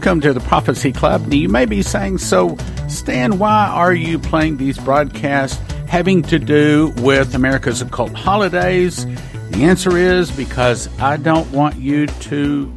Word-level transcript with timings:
welcome 0.00 0.22
to 0.22 0.32
the 0.32 0.40
Prophecy 0.40 0.92
Club. 0.92 1.26
Now, 1.26 1.36
you 1.36 1.50
may 1.50 1.66
be 1.66 1.82
saying, 1.82 2.16
so, 2.16 2.56
Stan, 2.88 3.38
why 3.38 3.66
are 3.66 3.92
you 3.92 4.18
playing 4.18 4.56
these 4.56 4.78
broadcasts 4.78 5.58
having 5.88 6.22
to 6.22 6.38
do 6.38 6.94
with 7.02 7.34
America's 7.34 7.82
occult 7.82 8.14
holidays? 8.14 9.04
The 9.50 9.64
answer 9.64 9.98
is 9.98 10.30
because 10.30 10.88
I 11.00 11.18
don't 11.18 11.52
want 11.52 11.76
you 11.76 12.06
to, 12.06 12.74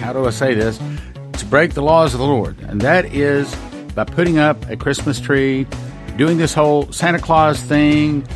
how 0.00 0.12
do 0.12 0.26
I 0.26 0.30
say 0.30 0.54
this, 0.54 0.76
to 1.38 1.46
break 1.46 1.74
the 1.74 1.82
laws 1.82 2.14
of 2.14 2.18
the 2.18 2.26
Lord. 2.26 2.58
And 2.62 2.80
that 2.80 3.04
is 3.14 3.54
by 3.94 4.02
putting 4.02 4.36
up 4.40 4.68
a 4.68 4.76
Christmas 4.76 5.20
tree, 5.20 5.68
doing 6.16 6.36
this 6.36 6.52
whole 6.52 6.90
Santa 6.90 7.20
Claus 7.20 7.60
thing, 7.60 8.26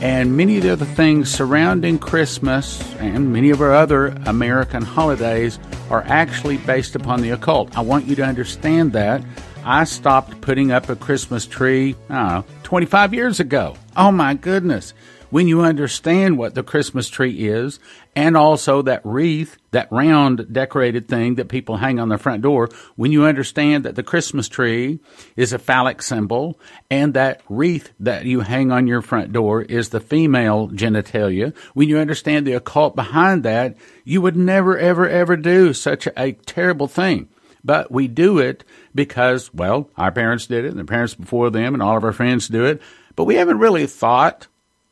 and 0.00 0.36
many 0.36 0.58
of 0.58 0.62
the 0.62 0.70
other 0.74 0.84
things 0.84 1.28
surrounding 1.28 1.98
Christmas 1.98 2.80
and 3.00 3.32
many 3.32 3.50
of 3.50 3.60
our 3.60 3.74
other 3.74 4.16
American 4.26 4.82
holidays 4.84 5.58
are 5.90 6.02
actually 6.06 6.58
based 6.58 6.94
upon 6.94 7.22
the 7.22 7.30
occult. 7.30 7.76
I 7.76 7.80
want 7.80 8.06
you 8.06 8.14
to 8.16 8.24
understand 8.24 8.92
that. 8.92 9.22
I 9.64 9.84
stopped 9.84 10.40
putting 10.40 10.72
up 10.72 10.88
a 10.88 10.96
Christmas 10.96 11.46
tree, 11.46 11.96
know, 12.08 12.42
25 12.62 13.12
years 13.14 13.40
ago. 13.40 13.76
Oh 13.96 14.12
my 14.12 14.34
goodness 14.34 14.94
when 15.30 15.48
you 15.48 15.60
understand 15.62 16.38
what 16.38 16.54
the 16.54 16.62
Christmas 16.62 17.08
tree 17.08 17.48
is 17.48 17.78
and 18.16 18.36
also 18.36 18.82
that 18.82 19.02
wreath, 19.04 19.56
that 19.70 19.90
round 19.92 20.52
decorated 20.52 21.08
thing 21.08 21.34
that 21.36 21.48
people 21.48 21.76
hang 21.76 21.98
on 21.98 22.08
their 22.08 22.18
front 22.18 22.42
door, 22.42 22.68
when 22.96 23.12
you 23.12 23.24
understand 23.24 23.84
that 23.84 23.94
the 23.94 24.02
Christmas 24.02 24.48
tree 24.48 24.98
is 25.36 25.52
a 25.52 25.58
phallic 25.58 26.02
symbol 26.02 26.58
and 26.90 27.14
that 27.14 27.42
wreath 27.48 27.92
that 28.00 28.24
you 28.24 28.40
hang 28.40 28.72
on 28.72 28.86
your 28.86 29.02
front 29.02 29.32
door 29.32 29.62
is 29.62 29.90
the 29.90 30.00
female 30.00 30.68
genitalia, 30.68 31.54
when 31.74 31.88
you 31.88 31.98
understand 31.98 32.46
the 32.46 32.54
occult 32.54 32.96
behind 32.96 33.42
that, 33.42 33.76
you 34.04 34.20
would 34.20 34.36
never, 34.36 34.78
ever, 34.78 35.08
ever 35.08 35.36
do 35.36 35.72
such 35.74 36.08
a 36.16 36.32
terrible 36.32 36.88
thing. 36.88 37.28
But 37.64 37.90
we 37.90 38.08
do 38.08 38.38
it 38.38 38.64
because, 38.94 39.52
well, 39.52 39.90
our 39.96 40.12
parents 40.12 40.46
did 40.46 40.64
it 40.64 40.70
and 40.70 40.78
the 40.78 40.84
parents 40.84 41.14
before 41.14 41.50
them 41.50 41.74
and 41.74 41.82
all 41.82 41.96
of 41.96 42.04
our 42.04 42.12
friends 42.12 42.48
do 42.48 42.64
it. 42.64 42.80
But 43.14 43.24
we 43.24 43.34
haven't 43.34 43.58
really 43.58 43.86
thought 43.86 44.46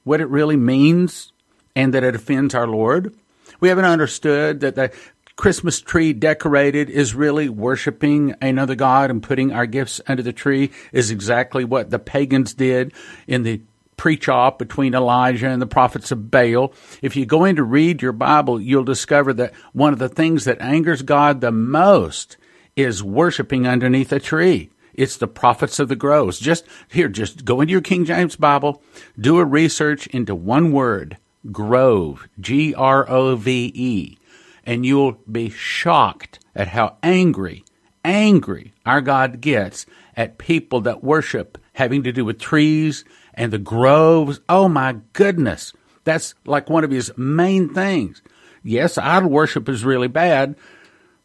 what 0.06 0.20
it 0.20 0.28
really 0.28 0.56
means 0.56 1.32
and 1.74 1.92
that 1.92 2.04
it 2.04 2.14
offends 2.14 2.54
our 2.54 2.68
Lord. 2.68 3.12
We 3.58 3.68
haven't 3.68 3.86
understood 3.86 4.60
that 4.60 4.76
the 4.76 4.92
Christmas 5.34 5.80
tree 5.80 6.12
decorated 6.12 6.88
is 6.88 7.12
really 7.12 7.48
worshiping 7.48 8.36
another 8.40 8.77
God 8.77 9.10
and 9.10 9.20
putting 9.20 9.52
our 9.52 9.66
gifts 9.66 10.00
under 10.06 10.22
the 10.22 10.32
tree 10.32 10.70
is 10.92 11.10
exactly 11.10 11.64
what 11.64 11.90
the 11.90 11.98
pagans 11.98 12.54
did 12.54 12.92
in 13.27 13.42
the 13.42 13.60
preach 13.96 14.28
off 14.28 14.58
between 14.58 14.94
Elijah 14.94 15.48
and 15.48 15.60
the 15.60 15.66
prophets 15.66 16.12
of 16.12 16.30
Baal. 16.30 16.72
If 17.02 17.16
you 17.16 17.27
go 17.27 17.44
in 17.44 17.56
to 17.56 17.64
read 17.64 18.00
your 18.00 18.12
Bible, 18.12 18.60
you'll 18.60 18.84
discover 18.84 19.32
that 19.34 19.54
one 19.72 19.92
of 19.92 19.98
the 19.98 20.08
things 20.08 20.44
that 20.44 20.60
angers 20.60 21.02
God 21.02 21.40
the 21.40 21.50
most 21.50 22.36
is 22.77 23.02
worshiping 23.02 23.66
underneath 23.66 24.12
a 24.12 24.20
tree. 24.20 24.70
It's 24.97 25.16
the 25.16 25.28
prophets 25.28 25.78
of 25.78 25.89
the 25.89 25.97
groves. 25.97 26.39
Just 26.39 26.66
here, 26.89 27.08
just 27.08 27.44
go 27.44 27.61
into 27.61 27.72
your 27.72 27.80
King 27.80 28.05
James 28.05 28.36
Bible, 28.36 28.83
do 29.19 29.39
a 29.39 29.44
research 29.44 30.06
into 30.08 30.34
one 30.34 30.72
word, 30.72 31.19
grove, 31.52 32.28
G 32.41 32.75
R 32.75 33.08
O 33.08 33.36
V 33.36 33.72
E, 33.74 34.19
and 34.64 34.84
you'll 34.84 35.19
be 35.30 35.50
shocked 35.50 36.39
at 36.55 36.69
how 36.69 36.97
angry, 37.02 37.64
angry 38.05 38.72
our 38.84 39.00
God 39.00 39.41
gets 39.41 39.86
at 40.17 40.39
people 40.39 40.80
that 40.80 41.05
worship 41.05 41.58
having 41.74 42.02
to 42.02 42.12
do 42.12 42.24
with 42.24 42.39
trees 42.39 43.05
and 43.34 43.52
the 43.52 43.58
groves. 43.58 44.41
Oh 44.48 44.69
my 44.69 44.97
goodness. 45.12 45.74
That's 46.05 46.34
like 46.47 46.70
one 46.70 46.84
of 46.84 46.91
his 46.91 47.12
main 47.17 47.74
things. 47.74 48.23
Yes, 48.63 48.96
idol 48.96 49.28
worship 49.28 49.68
is 49.68 49.84
really 49.84 50.08
bad, 50.08 50.57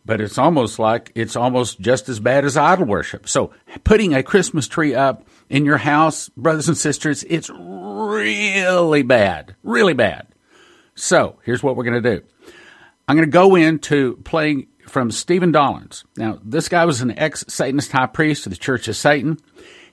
but 0.05 0.21
it's 0.21 0.37
almost 0.37 0.79
like 0.79 1.11
it's 1.15 1.35
almost 1.35 1.79
just 1.79 2.09
as 2.09 2.19
bad 2.19 2.45
as 2.45 2.57
idol 2.57 2.85
worship. 2.85 3.27
So 3.27 3.53
putting 3.83 4.13
a 4.13 4.23
Christmas 4.23 4.67
tree 4.67 4.95
up 4.95 5.27
in 5.49 5.65
your 5.65 5.77
house, 5.77 6.29
brothers 6.29 6.67
and 6.67 6.77
sisters, 6.77 7.23
it's 7.23 7.49
really 7.49 9.03
bad, 9.03 9.55
really 9.63 9.93
bad. 9.93 10.27
So 10.95 11.37
here's 11.43 11.63
what 11.63 11.75
we're 11.75 11.83
going 11.83 12.01
to 12.01 12.17
do. 12.17 12.23
I'm 13.07 13.15
going 13.15 13.27
to 13.27 13.31
go 13.31 13.55
into 13.55 14.17
playing 14.23 14.67
from 14.87 15.11
Stephen 15.11 15.51
Dollins. 15.51 16.03
Now, 16.17 16.39
this 16.43 16.69
guy 16.69 16.85
was 16.85 17.01
an 17.01 17.17
ex 17.17 17.45
Satanist 17.47 17.91
high 17.91 18.07
priest 18.07 18.45
of 18.45 18.51
the 18.51 18.57
Church 18.57 18.87
of 18.87 18.95
Satan. 18.95 19.37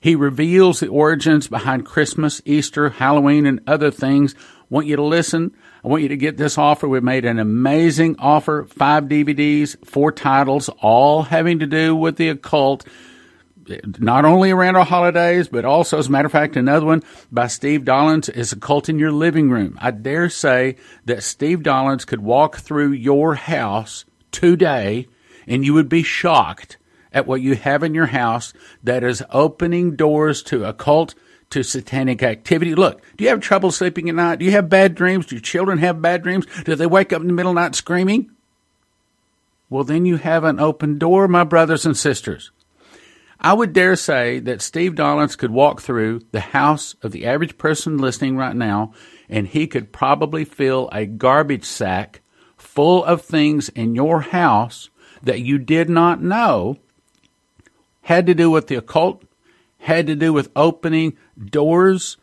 He 0.00 0.14
reveals 0.14 0.80
the 0.80 0.88
origins 0.88 1.48
behind 1.48 1.86
Christmas, 1.86 2.40
Easter, 2.44 2.90
Halloween, 2.90 3.46
and 3.46 3.60
other 3.66 3.90
things. 3.90 4.34
Want 4.70 4.86
you 4.86 4.96
to 4.96 5.02
listen. 5.02 5.54
I 5.84 5.88
want 5.88 6.02
you 6.02 6.08
to 6.08 6.16
get 6.16 6.36
this 6.36 6.58
offer. 6.58 6.88
We 6.88 7.00
made 7.00 7.24
an 7.24 7.38
amazing 7.38 8.16
offer 8.18 8.66
five 8.68 9.04
DVDs, 9.04 9.76
four 9.86 10.10
titles, 10.10 10.68
all 10.80 11.22
having 11.22 11.60
to 11.60 11.66
do 11.66 11.94
with 11.94 12.16
the 12.16 12.30
occult. 12.30 12.86
Not 13.98 14.24
only 14.24 14.50
around 14.50 14.76
our 14.76 14.84
holidays, 14.84 15.46
but 15.48 15.64
also, 15.64 15.98
as 15.98 16.08
a 16.08 16.10
matter 16.10 16.26
of 16.26 16.32
fact, 16.32 16.56
another 16.56 16.86
one 16.86 17.02
by 17.30 17.48
Steve 17.48 17.84
Dollins 17.84 18.28
is 18.30 18.50
Occult 18.50 18.88
in 18.88 18.98
Your 18.98 19.12
Living 19.12 19.50
Room. 19.50 19.78
I 19.80 19.90
dare 19.90 20.30
say 20.30 20.76
that 21.04 21.22
Steve 21.22 21.62
Dollins 21.62 22.06
could 22.06 22.20
walk 22.20 22.56
through 22.56 22.92
your 22.92 23.34
house 23.34 24.06
today 24.32 25.06
and 25.46 25.64
you 25.64 25.74
would 25.74 25.88
be 25.88 26.02
shocked 26.02 26.78
at 27.12 27.26
what 27.26 27.40
you 27.40 27.56
have 27.56 27.82
in 27.82 27.94
your 27.94 28.06
house 28.06 28.52
that 28.82 29.04
is 29.04 29.22
opening 29.30 29.96
doors 29.96 30.42
to 30.44 30.64
occult 30.64 31.14
to 31.50 31.62
satanic 31.62 32.22
activity. 32.22 32.74
Look, 32.74 33.02
do 33.16 33.24
you 33.24 33.30
have 33.30 33.40
trouble 33.40 33.70
sleeping 33.70 34.08
at 34.08 34.14
night? 34.14 34.38
Do 34.38 34.44
you 34.44 34.50
have 34.52 34.68
bad 34.68 34.94
dreams? 34.94 35.26
Do 35.26 35.40
children 35.40 35.78
have 35.78 36.02
bad 36.02 36.22
dreams? 36.22 36.46
Do 36.64 36.74
they 36.74 36.86
wake 36.86 37.12
up 37.12 37.22
in 37.22 37.26
the 37.26 37.32
middle 37.32 37.52
of 37.52 37.56
the 37.56 37.62
night 37.62 37.74
screaming? 37.74 38.30
Well, 39.70 39.84
then 39.84 40.04
you 40.04 40.16
have 40.16 40.44
an 40.44 40.60
open 40.60 40.98
door, 40.98 41.28
my 41.28 41.44
brothers 41.44 41.84
and 41.84 41.96
sisters. 41.96 42.50
I 43.40 43.52
would 43.52 43.72
dare 43.72 43.96
say 43.96 44.40
that 44.40 44.62
Steve 44.62 44.94
Dollins 44.96 45.36
could 45.36 45.50
walk 45.50 45.80
through 45.80 46.22
the 46.32 46.40
house 46.40 46.96
of 47.02 47.12
the 47.12 47.24
average 47.24 47.56
person 47.56 47.98
listening 47.98 48.36
right 48.36 48.56
now, 48.56 48.92
and 49.28 49.46
he 49.46 49.66
could 49.66 49.92
probably 49.92 50.44
fill 50.44 50.88
a 50.90 51.06
garbage 51.06 51.64
sack 51.64 52.20
full 52.56 53.04
of 53.04 53.22
things 53.22 53.68
in 53.70 53.94
your 53.94 54.22
house 54.22 54.90
that 55.22 55.40
you 55.40 55.58
did 55.58 55.88
not 55.88 56.22
know 56.22 56.78
had 58.02 58.26
to 58.26 58.34
do 58.34 58.50
with 58.50 58.66
the 58.68 58.74
occult, 58.74 59.22
had 59.80 60.06
to 60.06 60.16
do 60.16 60.32
with 60.32 60.50
opening 60.56 61.16
doors 61.42 62.16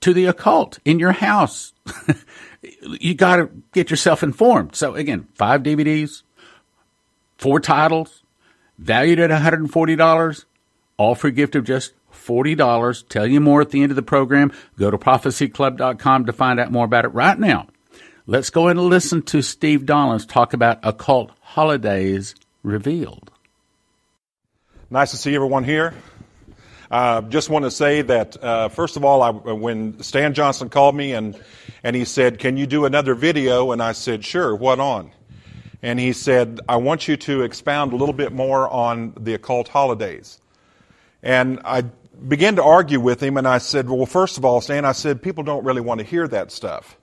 to 0.00 0.14
the 0.14 0.26
occult 0.26 0.78
in 0.84 0.98
your 0.98 1.12
house. 1.12 1.72
you 2.82 3.14
got 3.14 3.36
to 3.36 3.50
get 3.72 3.90
yourself 3.90 4.22
informed. 4.22 4.74
So 4.74 4.94
again, 4.94 5.28
five 5.34 5.62
DVDs, 5.62 6.22
four 7.38 7.60
titles, 7.60 8.22
valued 8.78 9.20
at 9.20 9.30
$140, 9.30 10.44
all 10.96 11.14
for 11.14 11.28
a 11.28 11.32
gift 11.32 11.54
of 11.54 11.64
just 11.64 11.92
$40. 12.12 13.08
Tell 13.08 13.26
you 13.26 13.40
more 13.40 13.60
at 13.60 13.70
the 13.70 13.82
end 13.82 13.92
of 13.92 13.96
the 13.96 14.02
program. 14.02 14.52
Go 14.78 14.90
to 14.90 14.98
prophecyclub.com 14.98 16.26
to 16.26 16.32
find 16.32 16.60
out 16.60 16.72
more 16.72 16.84
about 16.84 17.04
it 17.04 17.08
right 17.08 17.38
now. 17.38 17.68
Let's 18.26 18.50
go 18.50 18.68
and 18.68 18.80
listen 18.80 19.22
to 19.22 19.42
Steve 19.42 19.86
Dollins 19.86 20.26
talk 20.26 20.52
about 20.52 20.78
occult 20.82 21.32
holidays 21.40 22.34
revealed. 22.62 23.30
Nice 24.88 25.10
to 25.12 25.16
see 25.16 25.34
everyone 25.34 25.64
here. 25.64 25.94
Uh, 26.90 27.20
just 27.22 27.48
want 27.48 27.64
to 27.64 27.70
say 27.70 28.02
that 28.02 28.42
uh, 28.42 28.68
first 28.68 28.96
of 28.96 29.04
all, 29.04 29.22
I, 29.22 29.30
when 29.30 30.02
Stan 30.02 30.34
Johnson 30.34 30.68
called 30.68 30.96
me 30.96 31.12
and 31.12 31.40
and 31.84 31.94
he 31.94 32.04
said, 32.04 32.40
"Can 32.40 32.56
you 32.56 32.66
do 32.66 32.84
another 32.84 33.14
video?" 33.14 33.70
and 33.70 33.80
I 33.80 33.92
said, 33.92 34.24
"Sure." 34.24 34.54
What 34.56 34.80
on? 34.80 35.12
And 35.82 36.00
he 36.00 36.12
said, 36.12 36.58
"I 36.68 36.76
want 36.76 37.06
you 37.06 37.16
to 37.18 37.42
expound 37.42 37.92
a 37.92 37.96
little 37.96 38.12
bit 38.12 38.32
more 38.32 38.68
on 38.68 39.12
the 39.20 39.34
occult 39.34 39.68
holidays." 39.68 40.40
And 41.22 41.60
I 41.64 41.82
began 42.26 42.56
to 42.56 42.64
argue 42.64 42.98
with 42.98 43.22
him, 43.22 43.36
and 43.36 43.46
I 43.46 43.58
said, 43.58 43.88
"Well, 43.88 44.04
first 44.04 44.36
of 44.36 44.44
all, 44.44 44.60
Stan, 44.60 44.84
I 44.84 44.92
said 44.92 45.22
people 45.22 45.44
don't 45.44 45.64
really 45.64 45.80
want 45.80 46.00
to 46.00 46.04
hear 46.04 46.26
that 46.26 46.50
stuff." 46.50 46.96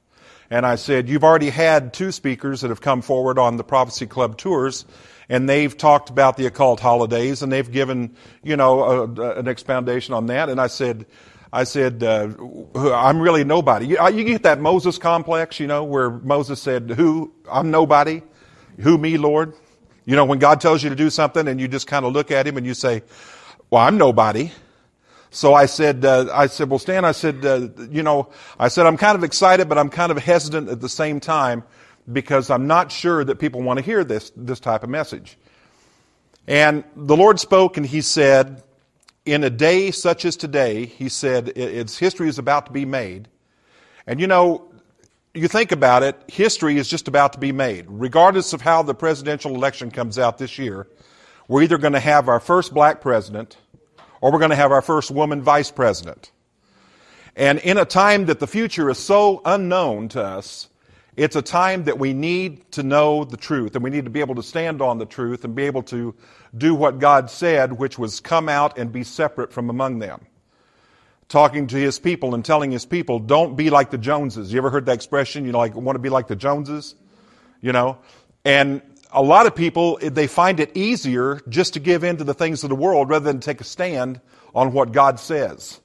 And 0.50 0.66
I 0.66 0.76
said, 0.76 1.08
"You've 1.08 1.24
already 1.24 1.50
had 1.50 1.94
two 1.94 2.12
speakers 2.12 2.60
that 2.60 2.70
have 2.72 2.82
come 2.82 3.02
forward 3.02 3.40
on 3.40 3.56
the 3.56 3.64
Prophecy 3.64 4.06
Club 4.06 4.38
tours." 4.38 4.84
And 5.30 5.48
they've 5.50 5.76
talked 5.76 6.10
about 6.10 6.38
the 6.38 6.46
occult 6.46 6.80
holidays, 6.80 7.42
and 7.42 7.52
they've 7.52 7.70
given, 7.70 8.16
you 8.44 8.56
know, 8.56 8.84
a, 8.84 9.22
a, 9.22 9.40
an 9.40 9.48
expoundation 9.48 10.14
on 10.14 10.28
that. 10.28 10.50
And 10.50 10.60
I 10.60 10.68
said, 10.68 11.06
I 11.52 11.64
said, 11.64 12.04
uh, 12.04 12.30
I'm 12.76 13.20
really 13.20 13.44
nobody. 13.44 13.88
You, 13.88 14.10
you, 14.10 14.24
get 14.24 14.44
that 14.44 14.60
Moses 14.60 14.98
complex, 14.98 15.60
you 15.60 15.68
know, 15.68 15.84
where 15.84 16.10
Moses 16.10 16.62
said, 16.62 16.92
who? 16.92 17.34
I'm 17.50 17.72
nobody. 17.72 18.22
Who 18.80 18.98
me, 18.98 19.18
Lord? 19.18 19.54
You 20.06 20.16
know, 20.16 20.26
when 20.26 20.40
God 20.40 20.62
tells 20.62 20.84
you 20.84 20.90
to 20.90 20.96
do 20.96 21.10
something 21.10 21.48
and 21.48 21.60
you 21.60 21.68
just 21.68 21.88
kind 21.88 22.06
of 22.06 22.14
look 22.14 22.32
at 22.32 22.48
him 22.48 22.58
and 22.58 22.66
you 22.66 22.74
say, 22.74 23.04
well, 23.70 23.82
I'm 23.82 23.98
nobody. 23.98 24.52
So 25.30 25.54
I 25.54 25.66
said, 25.66 26.06
uh, 26.06 26.30
I 26.34 26.48
said, 26.48 26.70
well, 26.70 26.80
Stan, 26.80 27.04
I 27.04 27.12
said, 27.12 27.46
uh, 27.46 27.68
you 27.90 28.04
know, 28.04 28.30
I 28.58 28.70
said, 28.70 28.86
I'm 28.86 28.98
kind 28.98 29.18
of 29.18 29.24
excited, 29.24 29.68
but 29.68 29.78
I'm 29.78 29.90
kind 29.90 30.12
of 30.12 30.18
hesitant 30.18 30.70
at 30.70 30.80
the 30.80 30.90
same 30.90 31.20
time 31.20 31.64
because 32.12 32.50
I'm 32.50 32.68
not 32.68 32.92
sure 32.92 33.24
that 33.24 33.40
people 33.40 33.62
want 33.62 33.80
to 33.80 33.86
hear 33.86 34.04
this, 34.04 34.32
this 34.36 34.60
type 34.60 34.84
of 34.84 34.90
message. 34.90 35.38
And 36.48 36.84
the 36.96 37.18
Lord 37.18 37.40
spoke 37.40 37.78
and 37.78 37.86
He 37.86 38.02
said, 38.02 38.64
in 39.26 39.44
a 39.44 39.50
day 39.50 39.92
such 39.92 40.24
as 40.24 40.38
today, 40.38 40.86
He 40.86 41.10
said, 41.10 41.50
its 41.50 41.98
history 41.98 42.30
is 42.30 42.40
about 42.40 42.68
to 42.68 42.72
be 42.72 42.86
made. 42.86 43.28
And 44.06 44.22
you 44.22 44.28
know, 44.28 44.72
you 45.34 45.48
think 45.48 45.72
about 45.72 46.04
it, 46.04 46.16
history 46.28 46.78
is 46.78 46.88
just 46.88 47.08
about 47.08 47.34
to 47.34 47.40
be 47.40 47.52
made. 47.52 47.86
Regardless 47.90 48.54
of 48.54 48.62
how 48.62 48.84
the 48.84 48.96
presidential 48.96 49.54
election 49.54 49.92
comes 49.92 50.18
out 50.18 50.38
this 50.38 50.58
year, 50.58 50.88
we're 51.48 51.64
either 51.64 51.78
going 51.78 51.94
to 51.94 52.00
have 52.00 52.30
our 52.30 52.40
first 52.40 52.74
black 52.74 53.02
president 53.02 53.58
or 54.22 54.32
we're 54.32 54.40
going 54.40 54.52
to 54.52 54.56
have 54.56 54.72
our 54.72 54.82
first 54.82 55.12
woman 55.12 55.42
vice 55.42 55.72
president. 55.72 56.32
And 57.36 57.60
in 57.60 57.78
a 57.78 57.86
time 57.86 58.26
that 58.26 58.40
the 58.40 58.48
future 58.48 58.90
is 58.90 58.98
so 58.98 59.42
unknown 59.46 60.08
to 60.10 60.24
us, 60.24 60.70
it's 61.18 61.36
a 61.36 61.42
time 61.42 61.86
that 61.86 61.98
we 61.98 62.14
need 62.14 62.72
to 62.74 62.84
know 62.84 63.24
the 63.26 63.38
truth 63.38 63.74
and 63.74 63.84
we 63.84 63.90
need 63.90 64.06
to 64.06 64.12
be 64.12 64.20
able 64.20 64.36
to 64.36 64.44
stand 64.44 64.84
on 64.84 65.00
the 65.00 65.06
truth 65.06 65.44
and 65.44 65.56
be 65.56 65.64
able 65.64 65.82
to 65.84 66.14
do 66.56 66.76
what 66.76 67.00
God 67.00 67.32
said, 67.32 67.74
which 67.74 67.98
was 67.98 68.20
come 68.20 68.48
out 68.48 68.78
and 68.78 68.92
be 68.92 69.04
separate 69.04 69.52
from 69.52 69.72
among 69.72 69.98
them. 69.98 70.22
Talking 71.28 71.66
to 71.68 71.76
his 71.76 71.98
people 71.98 72.36
and 72.36 72.46
telling 72.46 72.72
his 72.72 72.86
people, 72.86 73.18
don't 73.18 73.58
be 73.58 73.72
like 73.72 73.90
the 73.90 73.98
Joneses. 73.98 74.54
You 74.54 74.60
ever 74.60 74.70
heard 74.70 74.86
that 74.86 74.94
expression? 74.94 75.44
You 75.44 75.52
know, 75.52 75.58
like, 75.58 75.76
want 75.76 75.96
to 75.96 76.00
be 76.00 76.10
like 76.10 76.28
the 76.28 76.36
Joneses? 76.36 76.94
You 77.62 77.74
know? 77.74 77.98
And 78.46 78.84
a 79.12 79.22
lot 79.22 79.48
of 79.48 79.56
people, 79.56 79.98
eh, 80.02 80.10
they 80.10 80.28
find 80.28 80.60
it 80.60 80.78
easier 80.78 81.42
just 81.50 81.74
to 81.74 81.80
give 81.80 82.04
in 82.04 82.18
to 82.18 82.24
the 82.24 82.36
things 82.36 82.64
of 82.64 82.70
the 82.70 82.76
world 82.76 83.10
rather 83.10 83.26
than 83.26 83.40
take 83.40 83.60
a 83.60 83.64
stand 83.64 84.22
on 84.54 84.72
what 84.72 84.92
God 84.92 85.20
says. 85.20 85.82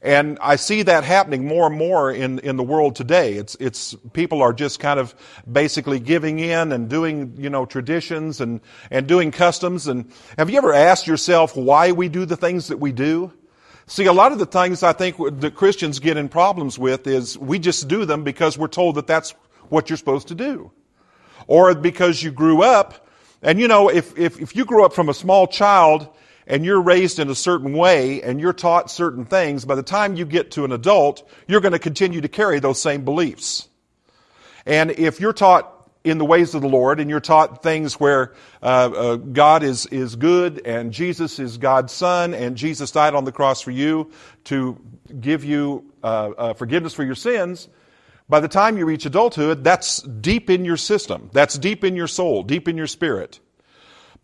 And 0.00 0.38
I 0.40 0.56
see 0.56 0.82
that 0.82 1.02
happening 1.02 1.44
more 1.44 1.66
and 1.66 1.76
more 1.76 2.12
in, 2.12 2.38
in 2.40 2.56
the 2.56 2.62
world 2.62 2.94
today. 2.94 3.34
It's, 3.34 3.56
it's, 3.58 3.96
people 4.12 4.42
are 4.42 4.52
just 4.52 4.78
kind 4.78 5.00
of 5.00 5.12
basically 5.50 5.98
giving 5.98 6.38
in 6.38 6.70
and 6.70 6.88
doing, 6.88 7.34
you 7.36 7.50
know, 7.50 7.66
traditions 7.66 8.40
and, 8.40 8.60
and 8.92 9.08
doing 9.08 9.32
customs. 9.32 9.88
And 9.88 10.12
have 10.36 10.50
you 10.50 10.58
ever 10.58 10.72
asked 10.72 11.08
yourself 11.08 11.56
why 11.56 11.90
we 11.90 12.08
do 12.08 12.26
the 12.26 12.36
things 12.36 12.68
that 12.68 12.78
we 12.78 12.92
do? 12.92 13.32
See, 13.86 14.06
a 14.06 14.12
lot 14.12 14.30
of 14.30 14.38
the 14.38 14.46
things 14.46 14.84
I 14.84 14.92
think 14.92 15.16
that 15.40 15.56
Christians 15.56 15.98
get 15.98 16.16
in 16.16 16.28
problems 16.28 16.78
with 16.78 17.06
is 17.08 17.36
we 17.36 17.58
just 17.58 17.88
do 17.88 18.04
them 18.04 18.22
because 18.22 18.56
we're 18.56 18.68
told 18.68 18.94
that 18.96 19.08
that's 19.08 19.32
what 19.68 19.90
you're 19.90 19.96
supposed 19.96 20.28
to 20.28 20.34
do. 20.36 20.70
Or 21.48 21.74
because 21.74 22.22
you 22.22 22.30
grew 22.30 22.62
up, 22.62 23.08
and 23.42 23.58
you 23.58 23.66
know, 23.66 23.88
if, 23.88 24.16
if, 24.16 24.40
if 24.40 24.54
you 24.54 24.64
grew 24.64 24.84
up 24.84 24.92
from 24.92 25.08
a 25.08 25.14
small 25.14 25.46
child 25.46 26.08
and 26.48 26.64
you're 26.64 26.80
raised 26.80 27.20
in 27.20 27.28
a 27.28 27.34
certain 27.34 27.74
way 27.74 28.22
and 28.22 28.40
you're 28.40 28.52
taught 28.52 28.90
certain 28.90 29.24
things, 29.24 29.64
by 29.64 29.76
the 29.76 29.82
time 29.82 30.16
you 30.16 30.24
get 30.24 30.50
to 30.52 30.64
an 30.64 30.72
adult, 30.72 31.28
you're 31.46 31.60
going 31.60 31.72
to 31.72 31.78
continue 31.78 32.20
to 32.22 32.28
carry 32.28 32.58
those 32.58 32.80
same 32.80 33.04
beliefs. 33.04 33.68
And 34.66 34.90
if 34.90 35.20
you're 35.20 35.34
taught 35.34 35.74
in 36.04 36.16
the 36.18 36.24
ways 36.24 36.54
of 36.54 36.62
the 36.62 36.68
Lord 36.68 37.00
and 37.00 37.10
you're 37.10 37.20
taught 37.20 37.62
things 37.62 38.00
where 38.00 38.34
uh, 38.62 38.66
uh, 38.66 39.16
God 39.16 39.62
is, 39.62 39.86
is 39.86 40.16
good 40.16 40.62
and 40.64 40.90
Jesus 40.90 41.38
is 41.38 41.58
God's 41.58 41.92
Son 41.92 42.32
and 42.32 42.56
Jesus 42.56 42.90
died 42.90 43.14
on 43.14 43.24
the 43.24 43.32
cross 43.32 43.60
for 43.60 43.70
you 43.70 44.10
to 44.44 44.80
give 45.20 45.44
you 45.44 45.84
uh, 46.02 46.30
uh 46.38 46.54
forgiveness 46.54 46.94
for 46.94 47.04
your 47.04 47.14
sins, 47.14 47.68
by 48.28 48.40
the 48.40 48.48
time 48.48 48.76
you 48.76 48.84
reach 48.84 49.06
adulthood, 49.06 49.64
that's 49.64 50.02
deep 50.02 50.50
in 50.50 50.64
your 50.64 50.76
system. 50.76 51.30
That's 51.32 51.58
deep 51.58 51.82
in 51.82 51.96
your 51.96 52.06
soul, 52.06 52.42
deep 52.42 52.68
in 52.68 52.76
your 52.76 52.86
spirit. 52.86 53.40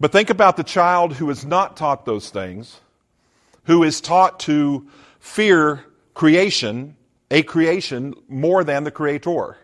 But 0.00 0.12
think 0.12 0.30
about 0.30 0.56
the 0.56 0.64
child 0.64 1.14
who 1.14 1.30
is 1.30 1.44
not 1.44 1.76
taught 1.76 2.04
those 2.04 2.30
things, 2.30 2.80
who 3.64 3.82
is 3.82 4.00
taught 4.00 4.40
to 4.40 4.88
fear 5.20 5.84
creation, 6.14 6.96
a 7.30 7.42
creation, 7.42 8.14
more 8.28 8.64
than 8.64 8.84
the 8.84 8.90
creator. 8.90 9.56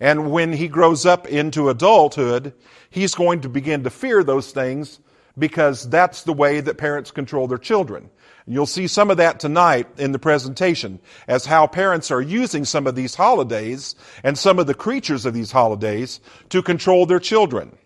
And 0.00 0.32
when 0.32 0.52
he 0.52 0.68
grows 0.68 1.06
up 1.06 1.28
into 1.28 1.68
adulthood, 1.68 2.52
he's 2.90 3.14
going 3.14 3.40
to 3.42 3.48
begin 3.48 3.84
to 3.84 3.90
fear 3.90 4.24
those 4.24 4.50
things 4.50 4.98
because 5.38 5.88
that's 5.88 6.24
the 6.24 6.32
way 6.32 6.60
that 6.60 6.76
parents 6.76 7.10
control 7.10 7.46
their 7.46 7.58
children. 7.58 8.10
You'll 8.46 8.66
see 8.66 8.88
some 8.88 9.10
of 9.10 9.18
that 9.18 9.38
tonight 9.38 9.86
in 9.98 10.10
the 10.10 10.18
presentation 10.18 10.98
as 11.28 11.46
how 11.46 11.68
parents 11.68 12.10
are 12.10 12.20
using 12.20 12.64
some 12.64 12.88
of 12.88 12.96
these 12.96 13.14
holidays 13.14 13.94
and 14.24 14.36
some 14.36 14.58
of 14.58 14.66
the 14.66 14.74
creatures 14.74 15.24
of 15.24 15.32
these 15.32 15.52
holidays 15.52 16.20
to 16.48 16.62
control 16.62 17.06
their 17.06 17.20
children. 17.20 17.76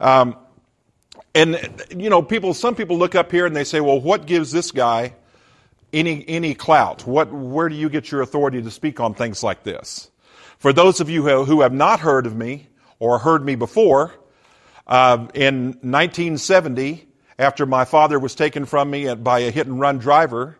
Um, 0.00 0.36
and, 1.34 1.84
you 1.96 2.10
know, 2.10 2.22
people, 2.22 2.54
some 2.54 2.74
people 2.74 2.98
look 2.98 3.14
up 3.14 3.30
here 3.30 3.46
and 3.46 3.54
they 3.54 3.64
say, 3.64 3.80
well, 3.80 4.00
what 4.00 4.26
gives 4.26 4.50
this 4.50 4.72
guy 4.72 5.14
any, 5.92 6.24
any 6.28 6.54
clout? 6.54 7.06
What, 7.06 7.32
where 7.32 7.68
do 7.68 7.76
you 7.76 7.88
get 7.88 8.10
your 8.10 8.22
authority 8.22 8.62
to 8.62 8.70
speak 8.70 8.98
on 9.00 9.14
things 9.14 9.42
like 9.42 9.62
this? 9.62 10.10
For 10.58 10.72
those 10.72 11.00
of 11.00 11.08
you 11.08 11.22
who, 11.44 11.60
have 11.60 11.72
not 11.72 12.00
heard 12.00 12.26
of 12.26 12.36
me 12.36 12.68
or 12.98 13.18
heard 13.18 13.44
me 13.44 13.54
before, 13.54 14.14
uh, 14.86 15.28
in 15.34 15.66
1970, 15.82 17.06
after 17.38 17.64
my 17.64 17.84
father 17.84 18.18
was 18.18 18.34
taken 18.34 18.66
from 18.66 18.90
me 18.90 19.14
by 19.14 19.40
a 19.40 19.50
hit 19.50 19.66
and 19.66 19.80
run 19.80 19.98
driver, 19.98 20.58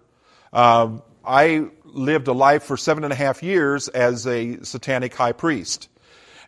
uh, 0.53 0.99
I 1.25 1.67
lived 1.85 2.29
a 2.29 2.33
life 2.33 2.63
for 2.63 2.77
seven 2.77 3.05
and 3.05 3.13
a 3.13 3.17
half 3.17 3.43
years 3.43 3.89
as 3.89 4.27
a 4.27 4.63
satanic 4.63 5.15
high 5.15 5.33
priest 5.33 5.89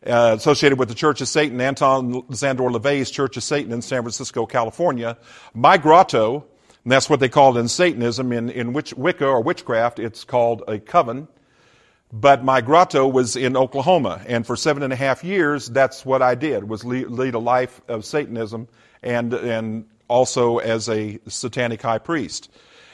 uh, 0.06 0.34
associated 0.36 0.78
with 0.78 0.88
the 0.88 0.94
Church 0.94 1.20
of 1.20 1.28
Satan, 1.28 1.60
Anton 1.60 2.22
Szandor 2.24 2.74
LaVey's 2.74 3.10
Church 3.10 3.36
of 3.36 3.42
Satan 3.42 3.72
in 3.72 3.82
San 3.82 4.02
Francisco, 4.02 4.46
California. 4.46 5.16
My 5.54 5.78
grotto, 5.78 6.44
and 6.84 6.92
that's 6.92 7.08
what 7.08 7.20
they 7.20 7.28
call 7.28 7.56
it 7.56 7.60
in 7.60 7.68
Satanism, 7.68 8.32
in, 8.32 8.50
in 8.50 8.72
witch, 8.72 8.94
Wicca 8.94 9.26
or 9.26 9.42
witchcraft, 9.42 9.98
it's 9.98 10.24
called 10.24 10.62
a 10.66 10.78
coven. 10.78 11.28
But 12.12 12.44
my 12.44 12.60
grotto 12.60 13.06
was 13.06 13.36
in 13.36 13.56
Oklahoma, 13.56 14.20
and 14.26 14.46
for 14.46 14.54
seven 14.54 14.82
and 14.82 14.92
a 14.92 14.96
half 14.96 15.24
years, 15.24 15.68
that's 15.68 16.04
what 16.04 16.20
I 16.20 16.34
did, 16.34 16.68
was 16.68 16.84
lead, 16.84 17.08
lead 17.08 17.34
a 17.34 17.38
life 17.38 17.80
of 17.88 18.04
Satanism 18.04 18.68
and, 19.02 19.32
and 19.32 19.86
also 20.08 20.58
as 20.58 20.88
a 20.90 21.18
satanic 21.26 21.80
high 21.80 21.98
priest. 21.98 22.50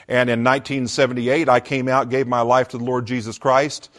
And 0.07 0.31
in 0.31 0.45
1978, 0.45 1.49
I 1.49 1.61
came 1.61 1.89
out, 1.89 2.11
gave 2.11 2.29
my 2.29 2.43
life 2.43 2.69
to 2.69 2.79
the 2.79 2.85
Lord 2.85 3.07
Jesus 3.07 3.39
Christ 3.39 3.91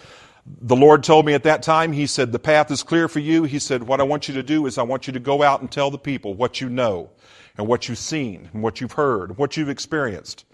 the 0.62 0.76
Lord 0.76 1.04
told 1.04 1.26
me 1.26 1.34
at 1.34 1.44
that 1.44 1.62
time, 1.64 1.92
He 1.92 2.08
said, 2.08 2.32
The 2.32 2.40
path 2.40 2.72
is 2.72 2.84
clear 2.84 3.08
for 3.08 3.20
you. 3.20 3.44
He 3.44 3.60
said, 3.60 3.84
What 3.84 4.00
I 4.00 4.04
want 4.04 4.28
you 4.28 4.34
to 4.36 4.44
do 4.44 4.66
is 4.66 4.78
I 4.78 4.84
want 4.84 5.08
you 5.08 5.14
to 5.14 5.20
go 5.20 5.44
out 5.44 5.62
and 5.62 5.72
tell 5.72 5.92
the 5.92 5.98
people 5.98 6.34
what 6.34 6.60
you 6.60 6.70
know 6.70 7.10
and 7.58 7.68
what 7.68 7.88
you've 7.88 7.98
seen 7.98 8.50
and 8.54 8.64
what 8.64 8.82
you've 8.82 8.94
heard, 8.94 9.30
and 9.30 9.38
what 9.38 9.58
you've 9.58 9.70
experienced. 9.70 10.46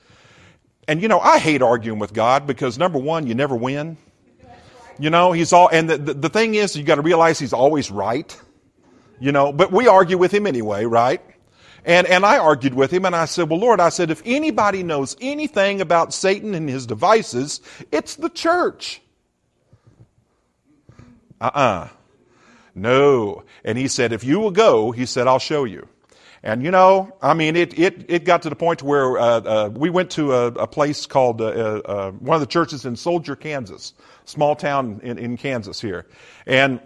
And 0.87 1.01
you 1.01 1.07
know, 1.07 1.19
I 1.19 1.39
hate 1.39 1.61
arguing 1.61 1.99
with 1.99 2.13
God 2.13 2.45
because 2.45 2.77
number 2.77 2.99
one, 2.99 3.27
you 3.27 3.35
never 3.35 3.55
win. 3.55 3.97
You 4.99 5.09
know, 5.09 5.31
He's 5.31 5.53
all, 5.53 5.69
and 5.69 5.89
the, 5.89 5.97
the, 5.97 6.13
the 6.13 6.29
thing 6.29 6.55
is, 6.55 6.75
you 6.75 6.83
got 6.83 6.95
to 6.95 7.01
realize 7.01 7.39
He's 7.39 7.53
always 7.53 7.89
right. 7.89 8.35
You 9.19 9.31
know, 9.31 9.53
but 9.53 9.71
we 9.71 9.87
argue 9.87 10.17
with 10.17 10.33
Him 10.33 10.45
anyway, 10.45 10.85
right? 10.85 11.21
And, 11.85 12.07
and 12.07 12.25
I 12.25 12.39
argued 12.39 12.73
with 12.73 12.89
him 12.89 13.05
and 13.05 13.15
I 13.15 13.25
said, 13.25 13.47
well, 13.47 13.59
Lord, 13.59 13.79
I 13.79 13.89
said, 13.89 14.09
if 14.09 14.23
anybody 14.25 14.81
knows 14.81 15.15
anything 15.21 15.81
about 15.81 16.15
Satan 16.15 16.55
and 16.55 16.67
his 16.67 16.87
devices, 16.87 17.61
it's 17.91 18.15
the 18.15 18.29
church. 18.29 19.01
Uh 21.39 21.45
uh-uh. 21.53 21.59
uh 21.59 21.89
No. 22.73 23.43
And 23.63 23.77
he 23.77 23.87
said, 23.87 24.13
if 24.13 24.23
you 24.23 24.39
will 24.39 24.51
go, 24.51 24.91
he 24.91 25.05
said, 25.05 25.27
I'll 25.27 25.39
show 25.39 25.63
you. 25.63 25.87
And 26.43 26.61
you 26.61 26.69
know, 26.69 27.17
I 27.23 27.33
mean, 27.33 27.55
it, 27.55 27.77
it, 27.77 28.05
it 28.07 28.23
got 28.23 28.43
to 28.43 28.49
the 28.49 28.55
point 28.55 28.83
where 28.83 29.17
uh, 29.17 29.23
uh, 29.23 29.69
we 29.73 29.89
went 29.89 30.11
to 30.11 30.31
a, 30.33 30.45
a 30.47 30.67
place 30.67 31.07
called 31.07 31.41
uh, 31.41 31.45
uh 31.45 32.11
one 32.11 32.35
of 32.35 32.41
the 32.41 32.47
churches 32.47 32.85
in 32.85 32.95
Soldier, 32.95 33.35
Kansas, 33.35 33.93
small 34.25 34.55
town 34.55 34.99
in, 35.01 35.17
in 35.17 35.37
Kansas 35.37 35.81
here. 35.81 36.05
And 36.45 36.79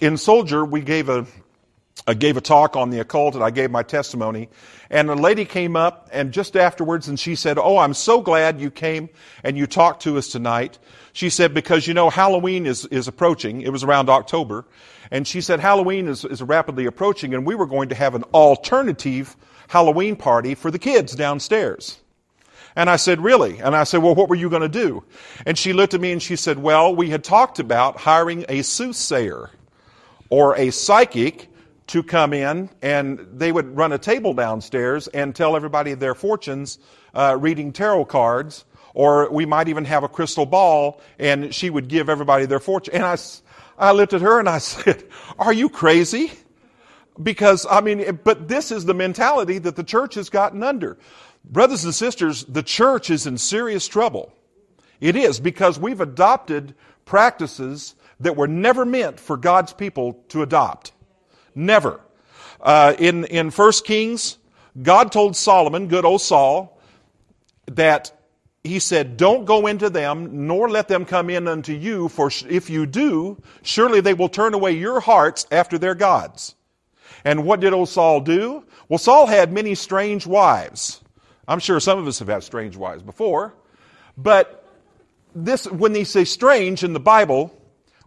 in 0.00 0.16
Soldier, 0.16 0.64
we 0.64 0.80
gave 0.80 1.08
a, 1.08 1.24
I 2.06 2.14
gave 2.14 2.36
a 2.36 2.40
talk 2.40 2.76
on 2.76 2.90
the 2.90 3.00
occult 3.00 3.34
and 3.34 3.42
I 3.42 3.50
gave 3.50 3.70
my 3.70 3.82
testimony. 3.82 4.48
And 4.90 5.08
a 5.10 5.14
lady 5.14 5.44
came 5.44 5.76
up 5.76 6.08
and 6.12 6.32
just 6.32 6.56
afterwards 6.56 7.08
and 7.08 7.18
she 7.18 7.34
said, 7.34 7.58
Oh, 7.58 7.78
I'm 7.78 7.94
so 7.94 8.20
glad 8.20 8.60
you 8.60 8.70
came 8.70 9.08
and 9.42 9.56
you 9.56 9.66
talked 9.66 10.02
to 10.02 10.18
us 10.18 10.28
tonight. 10.28 10.78
She 11.12 11.30
said, 11.30 11.54
because 11.54 11.86
you 11.86 11.94
know, 11.94 12.10
Halloween 12.10 12.66
is, 12.66 12.84
is 12.86 13.08
approaching. 13.08 13.62
It 13.62 13.72
was 13.72 13.82
around 13.82 14.10
October. 14.10 14.66
And 15.10 15.26
she 15.26 15.40
said, 15.40 15.60
Halloween 15.60 16.08
is, 16.08 16.24
is 16.24 16.42
rapidly 16.42 16.86
approaching 16.86 17.34
and 17.34 17.46
we 17.46 17.54
were 17.54 17.66
going 17.66 17.88
to 17.88 17.94
have 17.94 18.14
an 18.14 18.24
alternative 18.34 19.34
Halloween 19.68 20.16
party 20.16 20.54
for 20.54 20.70
the 20.70 20.78
kids 20.78 21.14
downstairs. 21.14 21.98
And 22.76 22.90
I 22.90 22.96
said, 22.96 23.22
really? 23.22 23.58
And 23.58 23.74
I 23.74 23.84
said, 23.84 24.02
well, 24.02 24.14
what 24.14 24.28
were 24.28 24.36
you 24.36 24.50
going 24.50 24.62
to 24.62 24.68
do? 24.68 25.02
And 25.46 25.56
she 25.56 25.72
looked 25.72 25.94
at 25.94 26.00
me 26.00 26.12
and 26.12 26.22
she 26.22 26.36
said, 26.36 26.58
well, 26.58 26.94
we 26.94 27.08
had 27.08 27.24
talked 27.24 27.58
about 27.58 27.96
hiring 27.96 28.44
a 28.50 28.62
soothsayer 28.62 29.50
or 30.28 30.54
a 30.56 30.70
psychic 30.70 31.48
to 31.88 32.02
come 32.02 32.32
in 32.32 32.68
and 32.82 33.26
they 33.32 33.52
would 33.52 33.76
run 33.76 33.92
a 33.92 33.98
table 33.98 34.34
downstairs 34.34 35.08
and 35.08 35.34
tell 35.34 35.56
everybody 35.56 35.94
their 35.94 36.14
fortunes 36.14 36.78
uh, 37.14 37.36
reading 37.38 37.72
tarot 37.72 38.04
cards 38.06 38.64
or 38.94 39.30
we 39.30 39.44
might 39.44 39.68
even 39.68 39.84
have 39.84 40.02
a 40.02 40.08
crystal 40.08 40.46
ball 40.46 41.00
and 41.18 41.54
she 41.54 41.70
would 41.70 41.86
give 41.86 42.08
everybody 42.08 42.46
their 42.46 42.58
fortune. 42.58 42.94
And 42.94 43.04
I, 43.04 43.16
I 43.78 43.92
looked 43.92 44.14
at 44.14 44.22
her 44.22 44.40
and 44.40 44.48
I 44.48 44.58
said, 44.58 45.04
are 45.38 45.52
you 45.52 45.68
crazy? 45.68 46.32
Because, 47.22 47.66
I 47.70 47.80
mean, 47.80 48.18
but 48.24 48.48
this 48.48 48.70
is 48.70 48.84
the 48.84 48.94
mentality 48.94 49.58
that 49.58 49.76
the 49.76 49.84
church 49.84 50.14
has 50.14 50.28
gotten 50.28 50.62
under. 50.62 50.98
Brothers 51.44 51.84
and 51.84 51.94
sisters, 51.94 52.44
the 52.44 52.62
church 52.62 53.10
is 53.10 53.26
in 53.26 53.38
serious 53.38 53.86
trouble. 53.86 54.32
It 55.00 55.14
is 55.14 55.40
because 55.40 55.78
we've 55.78 56.00
adopted 56.00 56.74
practices 57.04 57.94
that 58.20 58.36
were 58.36 58.48
never 58.48 58.84
meant 58.84 59.20
for 59.20 59.36
God's 59.36 59.72
people 59.72 60.24
to 60.28 60.42
adopt. 60.42 60.92
Never. 61.56 62.00
Uh, 62.60 62.94
in, 62.98 63.24
in 63.24 63.50
1 63.50 63.72
Kings, 63.84 64.38
God 64.80 65.10
told 65.10 65.34
Solomon, 65.34 65.88
good 65.88 66.04
old 66.04 66.20
Saul, 66.20 66.80
that 67.66 68.12
he 68.62 68.78
said, 68.78 69.16
Don't 69.16 69.46
go 69.46 69.66
into 69.66 69.88
them, 69.90 70.46
nor 70.46 70.68
let 70.68 70.88
them 70.88 71.04
come 71.04 71.30
in 71.30 71.48
unto 71.48 71.72
you, 71.72 72.08
for 72.08 72.30
if 72.48 72.68
you 72.68 72.86
do, 72.86 73.40
surely 73.62 74.00
they 74.00 74.14
will 74.14 74.28
turn 74.28 74.54
away 74.54 74.72
your 74.72 75.00
hearts 75.00 75.46
after 75.50 75.78
their 75.78 75.94
gods. 75.94 76.54
And 77.24 77.44
what 77.44 77.60
did 77.60 77.72
old 77.72 77.88
Saul 77.88 78.20
do? 78.20 78.64
Well, 78.88 78.98
Saul 78.98 79.26
had 79.26 79.52
many 79.52 79.74
strange 79.74 80.26
wives. 80.26 81.00
I'm 81.48 81.58
sure 81.58 81.80
some 81.80 81.98
of 81.98 82.06
us 82.06 82.18
have 82.18 82.28
had 82.28 82.42
strange 82.42 82.76
wives 82.76 83.02
before. 83.02 83.54
But 84.16 84.64
this, 85.34 85.66
when 85.66 85.92
they 85.92 86.04
say 86.04 86.24
strange 86.24 86.84
in 86.84 86.92
the 86.92 87.00
Bible, 87.00 87.56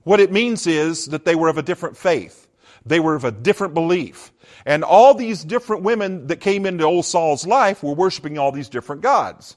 what 0.03 0.19
it 0.19 0.31
means 0.31 0.67
is 0.67 1.07
that 1.07 1.25
they 1.25 1.35
were 1.35 1.49
of 1.49 1.57
a 1.57 1.63
different 1.63 1.97
faith. 1.97 2.47
They 2.89 2.99
were 2.99 3.15
of 3.15 3.23
a 3.23 3.31
different 3.31 3.73
belief. 3.73 4.31
And 4.65 4.83
all 4.83 5.13
these 5.13 5.43
different 5.43 5.83
women 5.83 6.27
that 6.27 6.41
came 6.41 6.65
into 6.65 6.83
old 6.83 7.05
Saul's 7.05 7.47
life 7.47 7.81
were 7.81 7.93
worshiping 7.93 8.37
all 8.37 8.51
these 8.51 8.67
different 8.67 9.01
gods. 9.01 9.55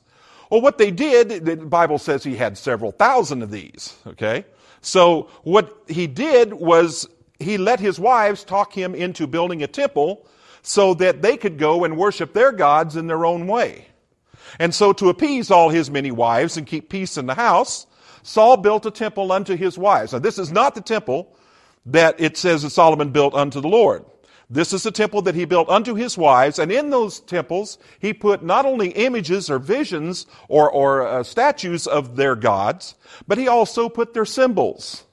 Well, 0.51 0.61
what 0.61 0.79
they 0.79 0.91
did, 0.91 1.47
the 1.47 1.57
Bible 1.57 1.99
says 1.99 2.23
he 2.23 2.37
had 2.37 2.59
several 2.59 2.93
thousand 2.93 3.43
of 3.43 3.51
these, 3.51 3.97
okay? 4.07 4.45
So 4.83 5.31
what 5.45 5.83
he 5.89 6.07
did 6.07 6.53
was 6.53 7.09
he 7.41 7.57
let 7.57 7.81
his 7.81 7.99
wives 7.99 8.45
talk 8.45 8.75
him 8.75 8.95
into 8.95 9.27
building 9.27 9.63
a 9.63 9.67
temple 9.67 10.27
so 10.61 10.93
that 10.95 11.23
they 11.23 11.39
could 11.39 11.59
go 11.59 11.85
and 11.85 11.97
worship 11.97 12.35
their 12.35 12.53
gods 12.53 12.97
in 12.97 13.07
their 13.07 13.25
own 13.25 13.47
way. 13.47 13.87
And 14.59 14.75
so 14.75 14.93
to 14.93 15.09
appease 15.09 15.51
all 15.51 15.71
his 15.71 15.91
many 15.91 16.11
wives 16.11 16.59
and 16.59 16.67
keep 16.67 16.91
peace 16.91 17.17
in 17.17 17.25
the 17.27 17.35
house, 17.35 17.87
Saul 18.23 18.59
built 18.59 18.85
a 18.85 18.91
temple 18.91 19.33
unto 19.33 19.57
his 19.57 19.79
wives. 19.79 20.13
Now 20.13 20.19
this 20.19 20.39
is 20.39 20.53
not 20.53 20.75
the 20.75 20.83
temple 20.83 21.35
that 21.87 22.21
it 22.21 22.37
says 22.37 22.63
that 22.63 22.71
Solomon 22.71 23.11
built 23.11 23.35
unto 23.35 23.61
the 23.61 23.69
Lord. 23.69 24.05
This 24.49 24.75
is 24.75 24.83
the 24.83 24.91
temple 24.91 25.23
that 25.23 25.35
he 25.35 25.47
built 25.47 25.71
unto 25.71 25.95
his 25.95 26.19
wives, 26.19 26.59
and 26.59 26.71
in 26.71 26.91
those 26.91 27.21
temples 27.21 27.79
he 27.99 28.13
put 28.13 28.43
not 28.43 28.67
only 28.67 28.91
images 28.91 29.49
or 29.49 29.59
visions 29.59 30.27
or, 30.49 30.71
or 30.71 31.07
uh, 31.07 31.23
statues 31.23 31.87
of 31.87 32.17
their 32.17 32.37
gods, 32.37 32.95
but 33.27 33.39
he 33.39 33.49
also 33.49 33.89
put 33.89 34.13
their 34.13 34.27
symbols 34.27 35.05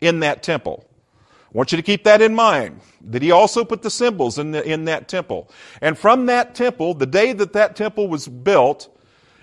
in 0.00 0.20
that 0.20 0.42
temple. 0.42 0.86
I 1.20 1.58
want 1.58 1.72
you 1.72 1.76
to 1.76 1.82
keep 1.82 2.04
that 2.04 2.22
in 2.22 2.34
mind. 2.34 2.80
That 3.02 3.22
he 3.22 3.30
also 3.30 3.64
put 3.64 3.82
the 3.82 3.90
symbols 3.90 4.38
in, 4.38 4.52
the, 4.52 4.66
in 4.66 4.86
that 4.86 5.08
temple. 5.08 5.50
And 5.80 5.96
from 5.96 6.26
that 6.26 6.54
temple, 6.54 6.94
the 6.94 7.06
day 7.06 7.32
that 7.34 7.52
that 7.52 7.76
temple 7.76 8.08
was 8.08 8.26
built 8.26 8.88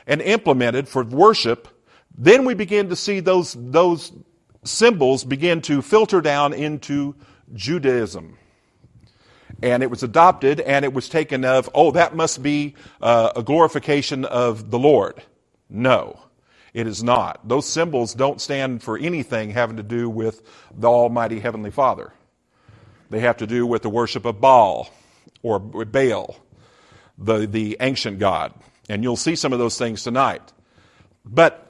and 0.06 0.22
implemented 0.22 0.88
for 0.88 1.04
worship, 1.04 1.68
then 2.16 2.46
we 2.46 2.56
begin 2.56 2.90
to 2.90 2.96
see 2.96 3.20
those, 3.20 3.56
those 3.58 4.12
symbols 4.63 5.24
begin 5.24 5.62
to 5.62 5.82
filter 5.82 6.22
down 6.22 6.53
into 6.53 7.15
Judaism. 7.53 8.38
And 9.62 9.84
it 9.84 9.89
was 9.89 10.03
adopted 10.03 10.60
and 10.60 10.84
it 10.84 10.93
was 10.93 11.08
taken 11.08 11.46
of, 11.46 11.70
oh, 11.74 11.91
that 11.91 12.15
must 12.15 12.43
be 12.43 12.75
uh, 13.01 13.32
a 13.36 13.43
glorification 13.43 14.25
of 14.25 14.72
the 14.72 14.79
Lord. 14.79 15.22
No. 15.70 16.20
It 16.74 16.88
is 16.88 17.03
not. 17.03 17.48
Those 17.48 17.67
symbols 17.67 18.15
don't 18.15 18.41
stand 18.41 18.82
for 18.82 18.98
anything 18.98 19.51
having 19.51 19.77
to 19.77 19.84
do 19.84 20.10
with 20.10 20.41
the 20.75 20.89
Almighty 20.89 21.39
Heavenly 21.39 21.70
Father. 21.70 22.12
They 23.12 23.20
have 23.20 23.38
to 23.38 23.48
do 23.48 23.67
with 23.67 23.84
the 23.84 23.89
worship 23.89 24.25
of 24.25 24.41
Baal 24.41 24.89
or 25.43 25.60
Baal, 25.60 26.36
the, 27.17 27.46
the 27.46 27.77
ancient 27.79 28.17
God. 28.17 28.53
And 28.89 29.03
you'll 29.03 29.15
see 29.15 29.36
some 29.36 29.53
of 29.53 29.60
those 29.60 29.77
things 29.77 30.03
tonight. 30.03 30.41
But 31.24 31.62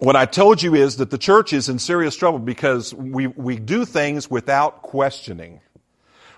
what 0.00 0.16
I 0.16 0.26
told 0.26 0.62
you 0.62 0.74
is 0.74 0.96
that 0.96 1.10
the 1.10 1.18
church 1.18 1.52
is 1.52 1.68
in 1.68 1.78
serious 1.78 2.16
trouble 2.16 2.38
because 2.38 2.92
we, 2.92 3.26
we 3.28 3.58
do 3.58 3.84
things 3.84 4.30
without 4.30 4.82
questioning. 4.82 5.60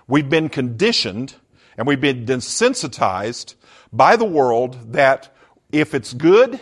We've 0.07 0.29
been 0.29 0.49
conditioned 0.49 1.33
and 1.77 1.87
we've 1.87 2.01
been 2.01 2.25
desensitized 2.25 3.55
by 3.91 4.15
the 4.15 4.25
world 4.25 4.93
that 4.93 5.33
if 5.71 5.95
it's 5.95 6.13
good, 6.13 6.59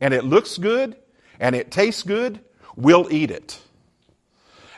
and 0.00 0.14
it 0.14 0.24
looks 0.24 0.58
good 0.58 0.96
and 1.40 1.54
it 1.54 1.70
tastes 1.70 2.02
good, 2.02 2.40
we'll 2.76 3.12
eat 3.12 3.30
it. 3.30 3.60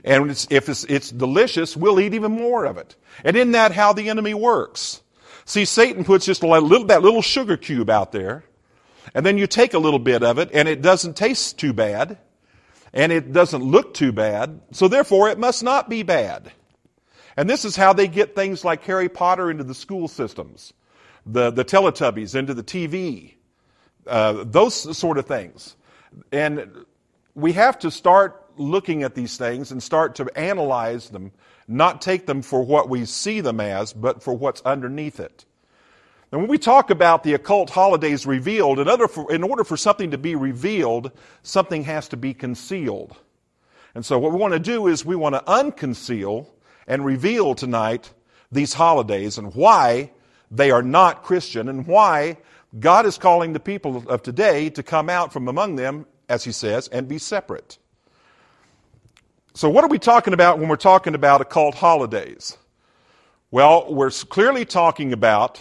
And 0.03 0.31
it's, 0.31 0.47
if 0.51 0.69
it's, 0.69 0.85
it's 0.85 1.11
delicious, 1.11 1.77
we'll 1.77 2.01
eat 2.01 2.15
even 2.15 2.33
more 2.33 2.65
of 2.65 2.79
it. 2.79 2.97
And 3.23 3.37
isn't 3.37 3.53
that 3.53 3.73
how 3.73 3.93
the 3.93 4.09
enemy 4.09 4.35
works? 4.35 5.03
See, 5.45 5.65
Satan 5.65 6.05
puts 6.05 6.25
just 6.25 6.43
a 6.43 6.47
little, 6.47 6.85
that 6.87 7.03
little 7.03 7.23
sugar 7.23 7.57
cube 7.57 7.91
out 7.91 8.13
there, 8.13 8.45
and 9.15 9.25
then 9.25 9.39
you 9.39 9.47
take 9.47 9.75
a 9.75 9.79
little 9.79 9.99
bit 9.99 10.23
of 10.23 10.39
it, 10.39 10.51
and 10.53 10.69
it 10.69 10.83
doesn't 10.83 11.17
taste 11.17 11.59
too 11.59 11.73
bad, 11.73 12.19
and 12.93 13.13
it 13.13 13.33
doesn't 13.33 13.63
look 13.63 13.95
too 13.95 14.13
bad, 14.13 14.61
so 14.73 14.89
therefore 14.89 15.29
it 15.29 15.39
must 15.39 15.63
not 15.63 15.89
be 15.89 16.03
bad. 16.03 16.53
And 17.37 17.49
this 17.49 17.65
is 17.65 17.77
how 17.77 17.93
they 17.93 18.09
get 18.09 18.35
things 18.35 18.65
like 18.65 18.83
Harry 18.85 19.09
Potter 19.09 19.51
into 19.51 19.65
the 19.65 19.75
school 19.75 20.09
systems, 20.09 20.73
the, 21.25 21.51
the 21.51 21.65
Teletubbies 21.65 22.35
into 22.35 22.55
the 22.55 22.63
TV, 22.63 23.35
uh, 24.07 24.45
those 24.47 24.97
sort 24.97 25.19
of 25.19 25.27
things. 25.27 25.77
And 26.33 26.85
we 27.35 27.53
have 27.53 27.79
to 27.81 27.91
start 27.91 28.45
looking 28.57 29.03
at 29.03 29.15
these 29.15 29.37
things 29.37 29.71
and 29.71 29.83
start 29.83 30.17
to 30.17 30.27
analyze 30.37 31.09
them, 31.11 31.33
not 31.69 32.03
take 32.03 32.27
them 32.27 32.43
for 32.43 32.63
what 32.63 32.89
we 32.89 33.05
see 33.05 33.41
them 33.41 33.61
as, 33.61 33.93
but 33.93 34.23
for 34.23 34.35
what's 34.35 34.61
underneath 34.63 35.21
it. 35.21 35.45
And 36.33 36.41
when 36.41 36.51
we 36.51 36.59
talk 36.59 36.91
about 36.91 37.25
the 37.25 37.35
occult 37.35 37.71
holidays 37.71 38.25
revealed, 38.25 38.79
in 38.79 38.89
order, 38.89 39.09
for, 39.09 39.33
in 39.33 39.43
order 39.43 39.65
for 39.65 39.77
something 39.77 40.13
to 40.13 40.19
be 40.19 40.37
revealed, 40.37 41.11
something 41.43 41.85
has 41.85 42.09
to 42.09 42.17
be 42.17 42.35
concealed. 42.35 43.17
And 43.95 44.07
so 44.07 44.19
what 44.19 44.33
we 44.33 44.39
want 44.39 44.55
to 44.55 44.61
do 44.61 44.87
is 44.87 45.05
we 45.05 45.17
want 45.17 45.35
to 45.35 45.43
unconceal 45.43 46.47
and 46.87 47.05
reveal 47.05 47.55
tonight 47.55 48.13
these 48.53 48.75
holidays 48.75 49.39
and 49.39 49.55
why 49.55 50.13
they 50.51 50.71
are 50.71 50.83
not 50.83 51.25
Christian 51.25 51.69
and 51.69 51.87
why 51.87 52.37
God 52.79 53.07
is 53.07 53.19
calling 53.19 53.53
the 53.53 53.61
people 53.61 54.09
of 54.09 54.23
today 54.23 54.71
to 54.71 54.83
come 54.83 55.11
out 55.11 55.33
from 55.33 55.49
among 55.49 55.75
them, 55.75 56.07
as 56.29 56.45
he 56.45 56.53
says, 56.53 56.87
and 56.89 57.09
be 57.09 57.19
separate. 57.19 57.79
So, 59.55 59.69
what 59.69 59.83
are 59.83 59.89
we 59.89 59.99
talking 59.99 60.33
about 60.33 60.61
when 60.61 60.69
we're 60.69 60.77
talking 60.77 61.17
about 61.17 61.41
occult 61.41 61.75
holidays? 61.75 62.57
Well, 63.51 63.93
we're 63.93 64.11
clearly 64.11 64.65
talking 64.65 65.13
about 65.13 65.61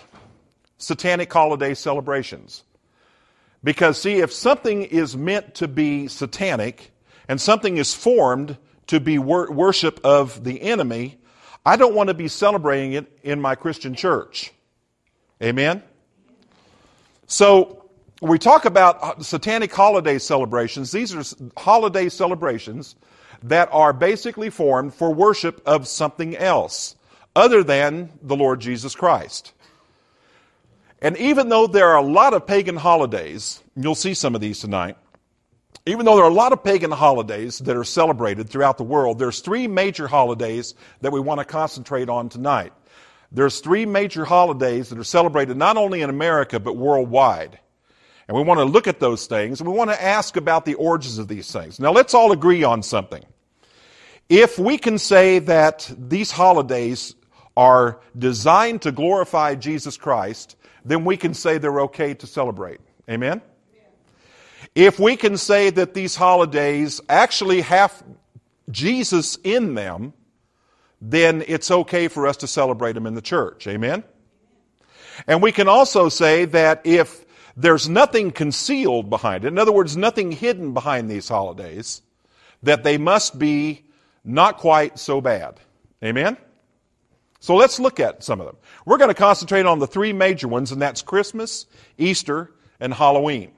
satanic 0.79 1.31
holiday 1.31 1.75
celebrations. 1.75 2.63
Because, 3.63 4.01
see, 4.01 4.15
if 4.15 4.33
something 4.33 4.83
is 4.83 5.15
meant 5.15 5.55
to 5.55 5.67
be 5.67 6.07
satanic 6.07 6.91
and 7.27 7.39
something 7.39 7.77
is 7.77 7.93
formed 7.93 8.57
to 8.87 8.99
be 8.99 9.19
wor- 9.19 9.51
worship 9.51 9.99
of 10.03 10.43
the 10.43 10.61
enemy, 10.61 11.19
I 11.65 11.75
don't 11.75 11.93
want 11.93 12.07
to 12.07 12.13
be 12.13 12.29
celebrating 12.29 12.93
it 12.93 13.19
in 13.21 13.39
my 13.39 13.55
Christian 13.55 13.93
church. 13.93 14.51
Amen? 15.43 15.83
So, 17.27 17.75
we 18.21 18.37
talk 18.37 18.65
about 18.65 19.01
uh, 19.01 19.21
satanic 19.21 19.73
holiday 19.73 20.17
celebrations. 20.19 20.91
These 20.91 21.13
are 21.15 21.23
holiday 21.55 22.09
celebrations 22.09 22.95
that 23.43 23.69
are 23.71 23.93
basically 23.93 24.49
formed 24.49 24.93
for 24.93 25.13
worship 25.13 25.61
of 25.65 25.87
something 25.87 26.35
else 26.35 26.95
other 27.35 27.63
than 27.63 28.09
the 28.21 28.35
Lord 28.35 28.59
Jesus 28.59 28.95
Christ. 28.95 29.53
And 31.01 31.15
even 31.17 31.49
though 31.49 31.67
there 31.67 31.89
are 31.89 31.97
a 31.97 32.03
lot 32.03 32.33
of 32.33 32.45
pagan 32.45 32.75
holidays, 32.75 33.63
you'll 33.75 33.95
see 33.95 34.13
some 34.13 34.35
of 34.35 34.41
these 34.41 34.59
tonight, 34.59 34.97
even 35.85 36.05
though 36.05 36.15
there 36.15 36.25
are 36.25 36.29
a 36.29 36.33
lot 36.33 36.51
of 36.51 36.63
pagan 36.63 36.91
holidays 36.91 37.59
that 37.59 37.75
are 37.75 37.85
celebrated 37.85 38.49
throughout 38.49 38.77
the 38.77 38.83
world, 38.83 39.17
there's 39.17 39.39
three 39.39 39.67
major 39.67 40.07
holidays 40.07 40.75
that 41.01 41.11
we 41.11 41.19
want 41.19 41.39
to 41.39 41.45
concentrate 41.45 42.09
on 42.09 42.29
tonight. 42.29 42.73
There's 43.31 43.59
three 43.59 43.85
major 43.85 44.25
holidays 44.25 44.89
that 44.89 44.99
are 44.99 45.03
celebrated 45.03 45.55
not 45.55 45.77
only 45.77 46.01
in 46.01 46.09
America, 46.09 46.59
but 46.59 46.75
worldwide. 46.75 47.59
And 48.27 48.35
we 48.35 48.43
want 48.43 48.59
to 48.59 48.65
look 48.65 48.87
at 48.87 48.99
those 48.99 49.25
things, 49.25 49.59
and 49.59 49.69
we 49.69 49.75
want 49.75 49.89
to 49.89 50.03
ask 50.03 50.35
about 50.35 50.65
the 50.65 50.75
origins 50.75 51.17
of 51.17 51.27
these 51.27 51.51
things. 51.51 51.79
Now, 51.79 51.91
let's 51.91 52.13
all 52.13 52.31
agree 52.31 52.63
on 52.63 52.83
something. 52.83 53.23
If 54.27 54.59
we 54.59 54.77
can 54.77 54.99
say 54.99 55.39
that 55.39 55.91
these 55.97 56.29
holidays 56.29 57.15
are 57.57 57.99
designed 58.17 58.83
to 58.83 58.91
glorify 58.91 59.55
Jesus 59.55 59.97
Christ, 59.97 60.55
then 60.89 61.05
we 61.05 61.17
can 61.17 61.33
say 61.33 61.57
they're 61.59 61.81
okay 61.81 62.15
to 62.15 62.25
celebrate. 62.27 62.79
Amen? 63.09 63.41
If 64.73 64.99
we 64.99 65.15
can 65.15 65.37
say 65.37 65.69
that 65.69 65.93
these 65.93 66.15
holidays 66.15 66.99
actually 67.07 67.61
have 67.61 68.03
Jesus 68.71 69.37
in 69.43 69.75
them, 69.75 70.13
then 71.01 71.43
it's 71.47 71.69
okay 71.69 72.07
for 72.07 72.27
us 72.27 72.37
to 72.37 72.47
celebrate 72.47 72.93
them 72.93 73.05
in 73.05 73.13
the 73.13 73.21
church. 73.21 73.67
Amen? 73.67 74.03
And 75.27 75.41
we 75.41 75.51
can 75.51 75.67
also 75.67 76.09
say 76.09 76.45
that 76.45 76.81
if 76.85 77.25
there's 77.55 77.87
nothing 77.87 78.31
concealed 78.31 79.09
behind 79.09 79.45
it, 79.45 79.49
in 79.49 79.59
other 79.59 79.71
words, 79.71 79.95
nothing 79.95 80.31
hidden 80.31 80.73
behind 80.73 81.09
these 81.09 81.29
holidays, 81.29 82.01
that 82.63 82.83
they 82.83 82.97
must 82.97 83.37
be 83.37 83.85
not 84.23 84.57
quite 84.57 84.97
so 84.97 85.21
bad. 85.21 85.59
Amen? 86.03 86.37
So 87.39 87.55
let's 87.55 87.79
look 87.79 87.99
at 87.99 88.23
some 88.23 88.41
of 88.41 88.47
them. 88.47 88.57
We're 88.85 88.97
going 88.97 89.09
to 89.09 89.13
concentrate 89.13 89.65
on 89.65 89.79
the 89.79 89.87
three 89.87 90.13
major 90.13 90.47
ones, 90.47 90.71
and 90.71 90.81
that's 90.81 91.01
Christmas, 91.01 91.65
Easter, 91.97 92.51
and 92.79 92.93
Halloween. 92.93 93.51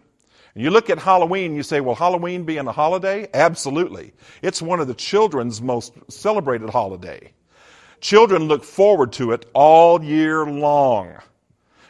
And 0.54 0.64
you 0.64 0.70
look 0.70 0.90
at 0.90 1.00
Halloween, 1.00 1.56
you 1.56 1.64
say, 1.64 1.80
well, 1.80 1.96
Halloween 1.96 2.44
being 2.44 2.68
a 2.68 2.72
holiday? 2.72 3.28
Absolutely. 3.34 4.14
It's 4.42 4.62
one 4.62 4.80
of 4.80 4.88
the 4.88 4.94
children's 4.94 5.62
most 5.62 5.94
celebrated 6.10 6.70
holiday. 6.70 7.32
Children 8.02 8.44
look 8.44 8.64
forward 8.64 9.14
to 9.14 9.32
it 9.32 9.46
all 9.54 10.04
year 10.04 10.46
long 10.46 11.16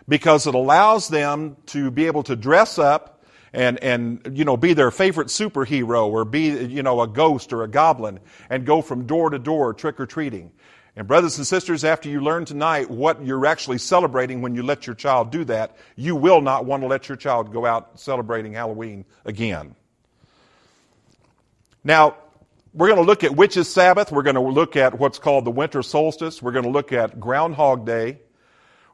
because 0.08 0.46
it 0.46 0.54
allows 0.54 1.08
them 1.08 1.58
to 1.68 1.90
be 1.90 2.06
able 2.06 2.24
to 2.24 2.36
dress 2.36 2.78
up 2.78 3.24
and, 3.54 3.82
and, 3.84 4.38
you 4.38 4.46
know, 4.46 4.56
be 4.56 4.74
their 4.74 4.92
favorite 4.92 5.28
superhero 5.28 6.08
or 6.08 6.24
be, 6.24 6.50
you 6.66 6.84
know, 6.84 7.02
a 7.02 7.08
ghost 7.08 7.52
or 7.52 7.64
a 7.64 7.68
goblin 7.68 8.20
and 8.50 8.66
go 8.66 8.82
from 8.82 9.06
door 9.06 9.30
to 9.30 9.40
door 9.40 9.74
trick 9.74 10.00
or 10.00 10.06
treating. 10.06 10.52
And, 10.96 11.08
brothers 11.08 11.38
and 11.38 11.48
sisters, 11.48 11.86
after 11.86 12.10
you 12.10 12.22
learn 12.22 12.44
tonight 12.44 12.90
what 12.90 13.24
you're 13.26 13.46
actually 13.46 13.78
celebrating 13.78 14.42
when 14.42 14.56
you 14.56 14.64
let 14.64 14.86
your 14.86 14.96
child 14.96 15.32
do 15.32 15.46
that, 15.46 15.78
you 15.96 16.16
will 16.16 16.42
not 16.42 16.66
want 16.66 16.84
to 16.84 16.88
let 16.88 17.08
your 17.08 17.16
child 17.16 17.54
go 17.54 17.66
out 17.66 18.00
celebrating 18.00 18.54
Halloween 18.54 19.06
again. 19.24 19.76
Now, 21.84 22.18
we're 22.74 22.88
going 22.88 23.00
to 23.00 23.06
look 23.06 23.24
at 23.24 23.36
Witches' 23.36 23.72
Sabbath. 23.72 24.12
We're 24.12 24.22
going 24.22 24.36
to 24.36 24.42
look 24.42 24.76
at 24.76 24.98
what's 24.98 25.20
called 25.20 25.46
the 25.46 25.52
winter 25.52 25.82
solstice. 25.82 26.42
We're 26.42 26.52
going 26.52 26.66
to 26.66 26.72
look 26.72 26.92
at 26.94 27.20
Groundhog 27.20 27.86
Day. 27.86 28.20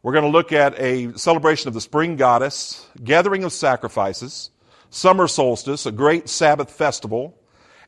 We're 0.01 0.13
going 0.13 0.24
to 0.24 0.32
look 0.32 0.51
at 0.51 0.80
a 0.80 1.18
celebration 1.18 1.68
of 1.68 1.74
the 1.74 1.82
spring 1.82 2.16
goddess, 2.16 2.88
gathering 3.04 3.44
of 3.44 3.51
sacrifices, 3.51 4.51
summer 4.89 5.27
solstice, 5.27 5.86
a 5.86 5.92
great 5.92 6.30
Sabbath 6.30 6.72
festival, 6.72 7.37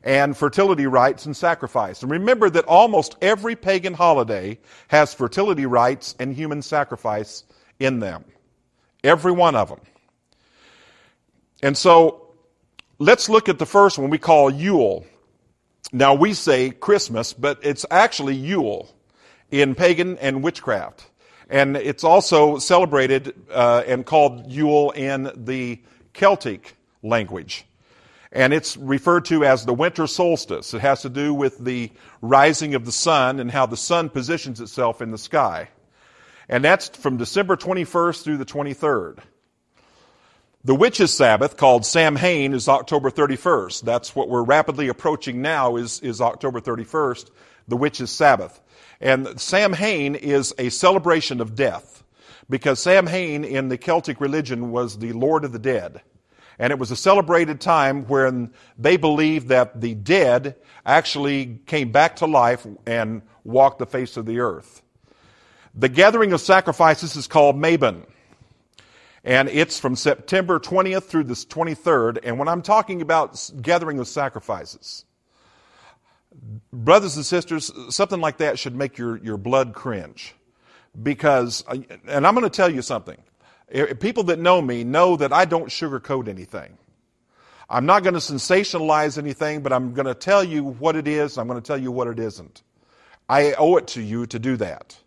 and 0.02 0.36
fertility 0.36 0.86
rites 0.86 1.26
and 1.26 1.36
sacrifice. 1.36 2.02
And 2.02 2.10
remember 2.10 2.48
that 2.50 2.64
almost 2.64 3.16
every 3.20 3.56
pagan 3.56 3.94
holiday 3.94 4.58
has 4.88 5.12
fertility 5.12 5.66
rites 5.66 6.14
and 6.18 6.34
human 6.34 6.62
sacrifice 6.62 7.44
in 7.78 8.00
them. 8.00 8.24
Every 9.04 9.32
one 9.32 9.54
of 9.54 9.68
them. 9.68 9.80
And 11.62 11.76
so 11.76 12.34
let's 12.98 13.28
look 13.28 13.48
at 13.48 13.58
the 13.58 13.66
first 13.66 13.98
one 13.98 14.10
we 14.10 14.18
call 14.18 14.50
Yule. 14.50 15.04
Now 15.92 16.14
we 16.14 16.34
say 16.34 16.70
Christmas, 16.70 17.32
but 17.32 17.58
it's 17.62 17.84
actually 17.90 18.36
Yule 18.36 18.88
in 19.50 19.74
pagan 19.74 20.16
and 20.18 20.42
witchcraft. 20.42 21.06
And 21.50 21.76
it's 21.76 22.04
also 22.04 22.58
celebrated 22.58 23.34
uh, 23.50 23.82
and 23.86 24.06
called 24.06 24.46
Yule 24.46 24.92
in 24.92 25.30
the 25.34 25.82
Celtic 26.12 26.76
language. 27.02 27.64
And 28.32 28.52
it's 28.52 28.76
referred 28.76 29.24
to 29.26 29.44
as 29.44 29.64
the 29.64 29.74
winter 29.74 30.06
solstice. 30.06 30.72
It 30.72 30.80
has 30.80 31.02
to 31.02 31.08
do 31.08 31.34
with 31.34 31.58
the 31.58 31.90
rising 32.22 32.74
of 32.74 32.84
the 32.84 32.92
sun 32.92 33.40
and 33.40 33.50
how 33.50 33.66
the 33.66 33.76
sun 33.76 34.08
positions 34.08 34.60
itself 34.60 35.02
in 35.02 35.10
the 35.10 35.18
sky. 35.18 35.68
And 36.48 36.64
that's 36.64 36.88
from 36.88 37.16
December 37.16 37.56
21st 37.56 38.22
through 38.22 38.36
the 38.36 38.44
23rd. 38.44 39.18
The 40.62 40.74
witches' 40.74 41.14
Sabbath, 41.14 41.56
called 41.56 41.86
Samhain, 41.86 42.52
is 42.52 42.68
October 42.68 43.10
31st. 43.10 43.82
That's 43.82 44.14
what 44.14 44.28
we're 44.28 44.42
rapidly 44.42 44.88
approaching 44.88 45.40
now 45.40 45.76
is, 45.76 46.00
is 46.00 46.20
October 46.20 46.60
31st, 46.60 47.30
the 47.66 47.78
witches' 47.78 48.10
Sabbath. 48.10 48.60
And 49.00 49.40
Samhain 49.40 50.14
is 50.14 50.54
a 50.58 50.68
celebration 50.68 51.40
of 51.40 51.54
death 51.54 52.04
because 52.50 52.78
Samhain 52.78 53.44
in 53.44 53.68
the 53.68 53.78
Celtic 53.78 54.20
religion 54.20 54.70
was 54.70 54.98
the 54.98 55.14
Lord 55.14 55.44
of 55.44 55.52
the 55.52 55.58
Dead. 55.58 56.02
And 56.60 56.72
it 56.72 56.78
was 56.78 56.90
a 56.90 56.96
celebrated 56.96 57.58
time 57.58 58.04
when 58.06 58.52
they 58.78 58.98
believed 58.98 59.48
that 59.48 59.80
the 59.80 59.94
dead 59.94 60.56
actually 60.84 61.58
came 61.64 61.90
back 61.90 62.16
to 62.16 62.26
life 62.26 62.66
and 62.84 63.22
walked 63.44 63.78
the 63.78 63.86
face 63.86 64.18
of 64.18 64.26
the 64.26 64.40
earth. 64.40 64.82
The 65.74 65.88
gathering 65.88 66.34
of 66.34 66.40
sacrifices 66.42 67.16
is 67.16 67.26
called 67.26 67.56
Mabon. 67.56 68.04
And 69.24 69.48
it's 69.48 69.80
from 69.80 69.96
September 69.96 70.60
20th 70.60 71.04
through 71.04 71.24
the 71.24 71.34
23rd. 71.34 72.18
And 72.24 72.38
when 72.38 72.46
I'm 72.46 72.60
talking 72.60 73.00
about 73.00 73.50
gathering 73.62 73.98
of 73.98 74.06
sacrifices, 74.06 75.06
brothers 76.74 77.16
and 77.16 77.24
sisters, 77.24 77.72
something 77.88 78.20
like 78.20 78.36
that 78.36 78.58
should 78.58 78.76
make 78.76 78.98
your, 78.98 79.16
your 79.16 79.38
blood 79.38 79.72
cringe. 79.72 80.34
Because, 81.02 81.64
uh, 81.68 81.78
and 82.06 82.26
I'm 82.26 82.34
going 82.34 82.44
to 82.44 82.54
tell 82.54 82.70
you 82.70 82.82
something. 82.82 83.16
People 84.00 84.24
that 84.24 84.38
know 84.38 84.60
me 84.60 84.84
know 84.84 85.16
that 85.16 85.32
I 85.32 85.44
don't 85.44 85.68
sugarcoat 85.68 86.28
anything. 86.28 86.76
I'm 87.68 87.86
not 87.86 88.02
going 88.02 88.14
to 88.14 88.20
sensationalize 88.20 89.16
anything, 89.16 89.62
but 89.62 89.72
I'm 89.72 89.94
going 89.94 90.06
to 90.06 90.14
tell 90.14 90.42
you 90.42 90.64
what 90.64 90.96
it 90.96 91.06
is. 91.06 91.38
I'm 91.38 91.46
going 91.46 91.60
to 91.60 91.66
tell 91.66 91.78
you 91.78 91.92
what 91.92 92.08
it 92.08 92.18
isn't. 92.18 92.62
I 93.28 93.52
owe 93.52 93.76
it 93.76 93.86
to 93.88 94.02
you 94.02 94.26
to 94.26 94.38
do 94.40 94.56
that. 94.56 94.98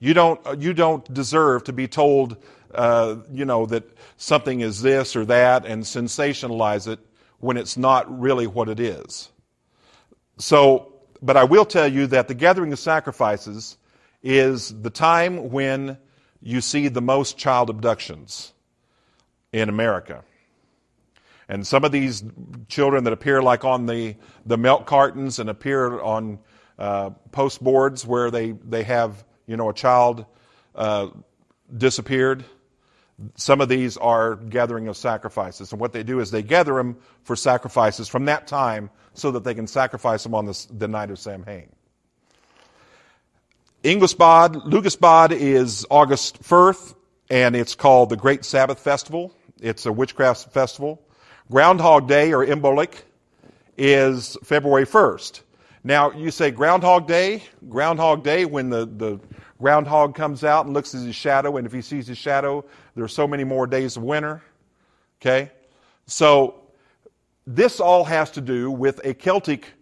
You 0.00 0.12
don't, 0.12 0.60
you 0.60 0.74
don't 0.74 1.12
deserve 1.14 1.64
to 1.64 1.72
be 1.72 1.86
told, 1.86 2.38
uh, 2.74 3.16
you 3.32 3.44
know, 3.44 3.66
that 3.66 3.84
something 4.16 4.60
is 4.60 4.82
this 4.82 5.14
or 5.14 5.24
that 5.26 5.64
and 5.64 5.84
sensationalize 5.84 6.88
it 6.88 6.98
when 7.38 7.56
it's 7.56 7.76
not 7.76 8.20
really 8.20 8.48
what 8.48 8.68
it 8.68 8.80
is. 8.80 9.30
So, 10.38 10.92
but 11.22 11.36
I 11.36 11.44
will 11.44 11.64
tell 11.64 11.86
you 11.86 12.08
that 12.08 12.26
the 12.26 12.34
gathering 12.34 12.72
of 12.72 12.80
sacrifices 12.80 13.78
is 14.24 14.74
the 14.82 14.90
time 14.90 15.50
when 15.50 15.98
you 16.40 16.60
see 16.60 16.88
the 16.88 17.02
most 17.02 17.38
child 17.38 17.70
abductions 17.70 18.52
in 19.52 19.68
America. 19.68 20.24
And 21.48 21.66
some 21.66 21.84
of 21.84 21.92
these 21.92 22.24
children 22.68 23.04
that 23.04 23.12
appear 23.12 23.40
like 23.40 23.64
on 23.64 23.86
the, 23.86 24.16
the 24.44 24.56
milk 24.56 24.86
cartons 24.86 25.38
and 25.38 25.48
appear 25.48 26.00
on 26.00 26.40
uh, 26.78 27.10
post 27.30 27.62
boards 27.62 28.04
where 28.04 28.30
they, 28.30 28.52
they 28.52 28.82
have, 28.82 29.24
you 29.46 29.56
know, 29.56 29.70
a 29.70 29.74
child 29.74 30.26
uh, 30.74 31.08
disappeared. 31.74 32.44
Some 33.36 33.60
of 33.60 33.68
these 33.68 33.96
are 33.96 34.36
gathering 34.36 34.88
of 34.88 34.96
sacrifices. 34.96 35.72
And 35.72 35.80
what 35.80 35.92
they 35.92 36.02
do 36.02 36.20
is 36.20 36.30
they 36.30 36.42
gather 36.42 36.74
them 36.74 36.98
for 37.22 37.36
sacrifices 37.36 38.08
from 38.08 38.26
that 38.26 38.46
time 38.46 38.90
so 39.14 39.30
that 39.30 39.44
they 39.44 39.54
can 39.54 39.66
sacrifice 39.66 40.22
them 40.22 40.34
on 40.34 40.46
the, 40.46 40.66
the 40.70 40.88
night 40.88 41.10
of 41.10 41.18
Samhain. 41.18 41.70
Ingolsbad, 43.86 44.64
Lugasbad 44.64 45.30
is 45.30 45.86
August 45.88 46.42
1st, 46.42 46.96
and 47.30 47.54
it's 47.54 47.76
called 47.76 48.08
the 48.08 48.16
Great 48.16 48.44
Sabbath 48.44 48.80
Festival. 48.80 49.32
It's 49.60 49.86
a 49.86 49.92
witchcraft 49.92 50.52
festival. 50.52 51.00
Groundhog 51.52 52.08
Day, 52.08 52.32
or 52.32 52.44
Imbolc, 52.44 53.02
is 53.78 54.36
February 54.42 54.86
1st. 54.86 55.42
Now, 55.84 56.10
you 56.10 56.32
say 56.32 56.50
Groundhog 56.50 57.06
Day, 57.06 57.44
Groundhog 57.68 58.24
Day, 58.24 58.44
when 58.44 58.70
the, 58.70 58.86
the 58.86 59.20
groundhog 59.60 60.16
comes 60.16 60.42
out 60.42 60.66
and 60.66 60.74
looks 60.74 60.92
at 60.92 61.02
his 61.02 61.14
shadow, 61.14 61.56
and 61.56 61.64
if 61.64 61.72
he 61.72 61.80
sees 61.80 62.08
his 62.08 62.18
shadow, 62.18 62.64
there 62.96 63.04
are 63.04 63.08
so 63.08 63.28
many 63.28 63.44
more 63.44 63.68
days 63.68 63.96
of 63.96 64.02
winter. 64.02 64.42
Okay? 65.22 65.52
So, 66.06 66.56
this 67.46 67.78
all 67.78 68.02
has 68.02 68.32
to 68.32 68.40
do 68.40 68.68
with 68.68 69.00
a 69.04 69.14
Celtic 69.14 69.74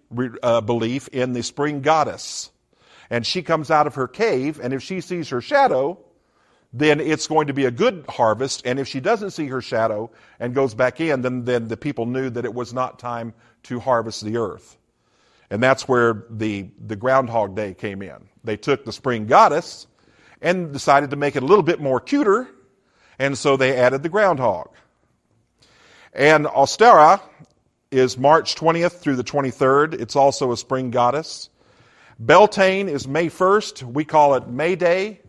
uh, 0.42 0.60
belief 0.60 1.08
in 1.08 1.32
the 1.32 1.42
spring 1.42 1.80
goddess 1.80 2.50
and 3.10 3.26
she 3.26 3.42
comes 3.42 3.70
out 3.70 3.86
of 3.86 3.94
her 3.96 4.08
cave, 4.08 4.60
and 4.62 4.72
if 4.72 4.82
she 4.82 5.00
sees 5.00 5.28
her 5.28 5.40
shadow, 5.40 5.98
then 6.72 7.00
it's 7.00 7.28
going 7.28 7.46
to 7.46 7.54
be 7.54 7.66
a 7.66 7.70
good 7.70 8.04
harvest. 8.08 8.62
And 8.64 8.78
if 8.78 8.88
she 8.88 9.00
doesn't 9.00 9.30
see 9.30 9.46
her 9.46 9.60
shadow 9.60 10.10
and 10.40 10.54
goes 10.54 10.74
back 10.74 11.00
in, 11.00 11.22
then, 11.22 11.44
then 11.44 11.68
the 11.68 11.76
people 11.76 12.06
knew 12.06 12.30
that 12.30 12.44
it 12.44 12.52
was 12.52 12.74
not 12.74 12.98
time 12.98 13.32
to 13.64 13.78
harvest 13.78 14.24
the 14.24 14.38
earth. 14.38 14.76
And 15.50 15.62
that's 15.62 15.86
where 15.86 16.24
the, 16.30 16.68
the 16.84 16.96
Groundhog 16.96 17.54
Day 17.54 17.74
came 17.74 18.02
in. 18.02 18.28
They 18.42 18.56
took 18.56 18.84
the 18.84 18.92
spring 18.92 19.26
goddess 19.26 19.86
and 20.42 20.72
decided 20.72 21.10
to 21.10 21.16
make 21.16 21.36
it 21.36 21.42
a 21.42 21.46
little 21.46 21.62
bit 21.62 21.80
more 21.80 22.00
cuter, 22.00 22.48
and 23.18 23.38
so 23.38 23.56
they 23.56 23.76
added 23.76 24.02
the 24.02 24.08
groundhog. 24.08 24.70
And 26.12 26.46
Ostara 26.46 27.20
is 27.90 28.18
March 28.18 28.54
20th 28.56 28.98
through 28.98 29.16
the 29.16 29.24
23rd. 29.24 29.94
It's 30.00 30.16
also 30.16 30.52
a 30.52 30.56
spring 30.56 30.90
goddess. 30.90 31.48
Beltane 32.18 32.88
is 32.88 33.08
May 33.08 33.26
1st. 33.26 33.82
We 33.82 34.04
call 34.04 34.34
it 34.34 34.48
May 34.48 34.76
Day. 34.76 35.20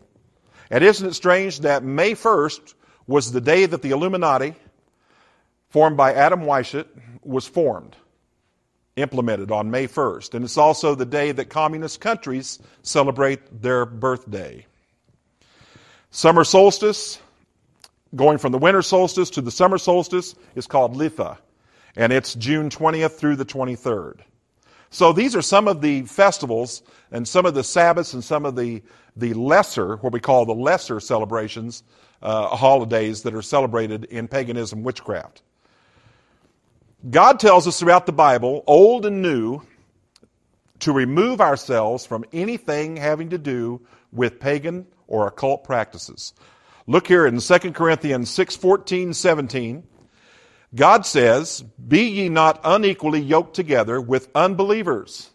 And 0.70 0.82
isn't 0.82 1.06
it 1.06 1.14
strange 1.14 1.60
that 1.60 1.82
May 1.82 2.12
1st 2.12 2.74
was 3.06 3.32
the 3.32 3.40
day 3.40 3.66
that 3.66 3.82
the 3.82 3.90
Illuminati, 3.90 4.54
formed 5.68 5.96
by 5.96 6.12
Adam 6.12 6.42
Weishaupt, 6.42 6.88
was 7.22 7.46
formed, 7.46 7.96
implemented 8.96 9.50
on 9.50 9.70
May 9.70 9.86
1st. 9.86 10.34
And 10.34 10.44
it's 10.44 10.58
also 10.58 10.94
the 10.94 11.06
day 11.06 11.32
that 11.32 11.50
communist 11.50 12.00
countries 12.00 12.58
celebrate 12.82 13.62
their 13.62 13.86
birthday. 13.86 14.66
Summer 16.10 16.44
solstice, 16.44 17.20
going 18.14 18.38
from 18.38 18.52
the 18.52 18.58
winter 18.58 18.82
solstice 18.82 19.30
to 19.30 19.40
the 19.40 19.50
summer 19.50 19.78
solstice, 19.78 20.34
is 20.54 20.66
called 20.66 20.96
Litha. 20.96 21.38
And 21.96 22.12
it's 22.12 22.34
June 22.34 22.70
20th 22.70 23.12
through 23.12 23.36
the 23.36 23.44
23rd. 23.44 24.20
So 24.96 25.12
these 25.12 25.36
are 25.36 25.42
some 25.42 25.68
of 25.68 25.82
the 25.82 26.04
festivals 26.04 26.82
and 27.12 27.28
some 27.28 27.44
of 27.44 27.52
the 27.52 27.62
Sabbaths 27.62 28.14
and 28.14 28.24
some 28.24 28.46
of 28.46 28.56
the, 28.56 28.82
the 29.14 29.34
lesser, 29.34 29.96
what 29.96 30.10
we 30.10 30.20
call 30.20 30.46
the 30.46 30.54
lesser 30.54 31.00
celebrations, 31.00 31.82
uh, 32.22 32.48
holidays 32.56 33.20
that 33.24 33.34
are 33.34 33.42
celebrated 33.42 34.04
in 34.06 34.26
paganism 34.26 34.82
witchcraft. 34.82 35.42
God 37.10 37.38
tells 37.38 37.68
us 37.68 37.78
throughout 37.78 38.06
the 38.06 38.12
Bible, 38.12 38.64
old 38.66 39.04
and 39.04 39.20
new, 39.20 39.60
to 40.78 40.92
remove 40.92 41.42
ourselves 41.42 42.06
from 42.06 42.24
anything 42.32 42.96
having 42.96 43.28
to 43.28 43.38
do 43.38 43.82
with 44.12 44.40
pagan 44.40 44.86
or 45.08 45.26
occult 45.26 45.62
practices. 45.62 46.32
Look 46.86 47.06
here 47.06 47.26
in 47.26 47.38
2 47.38 47.58
Corinthians 47.72 48.30
6 48.30 48.56
14, 48.56 49.12
17. 49.12 49.82
God 50.74 51.06
says, 51.06 51.62
Be 51.62 52.08
ye 52.08 52.28
not 52.28 52.60
unequally 52.64 53.20
yoked 53.20 53.54
together 53.54 54.00
with 54.00 54.28
unbelievers. 54.34 55.30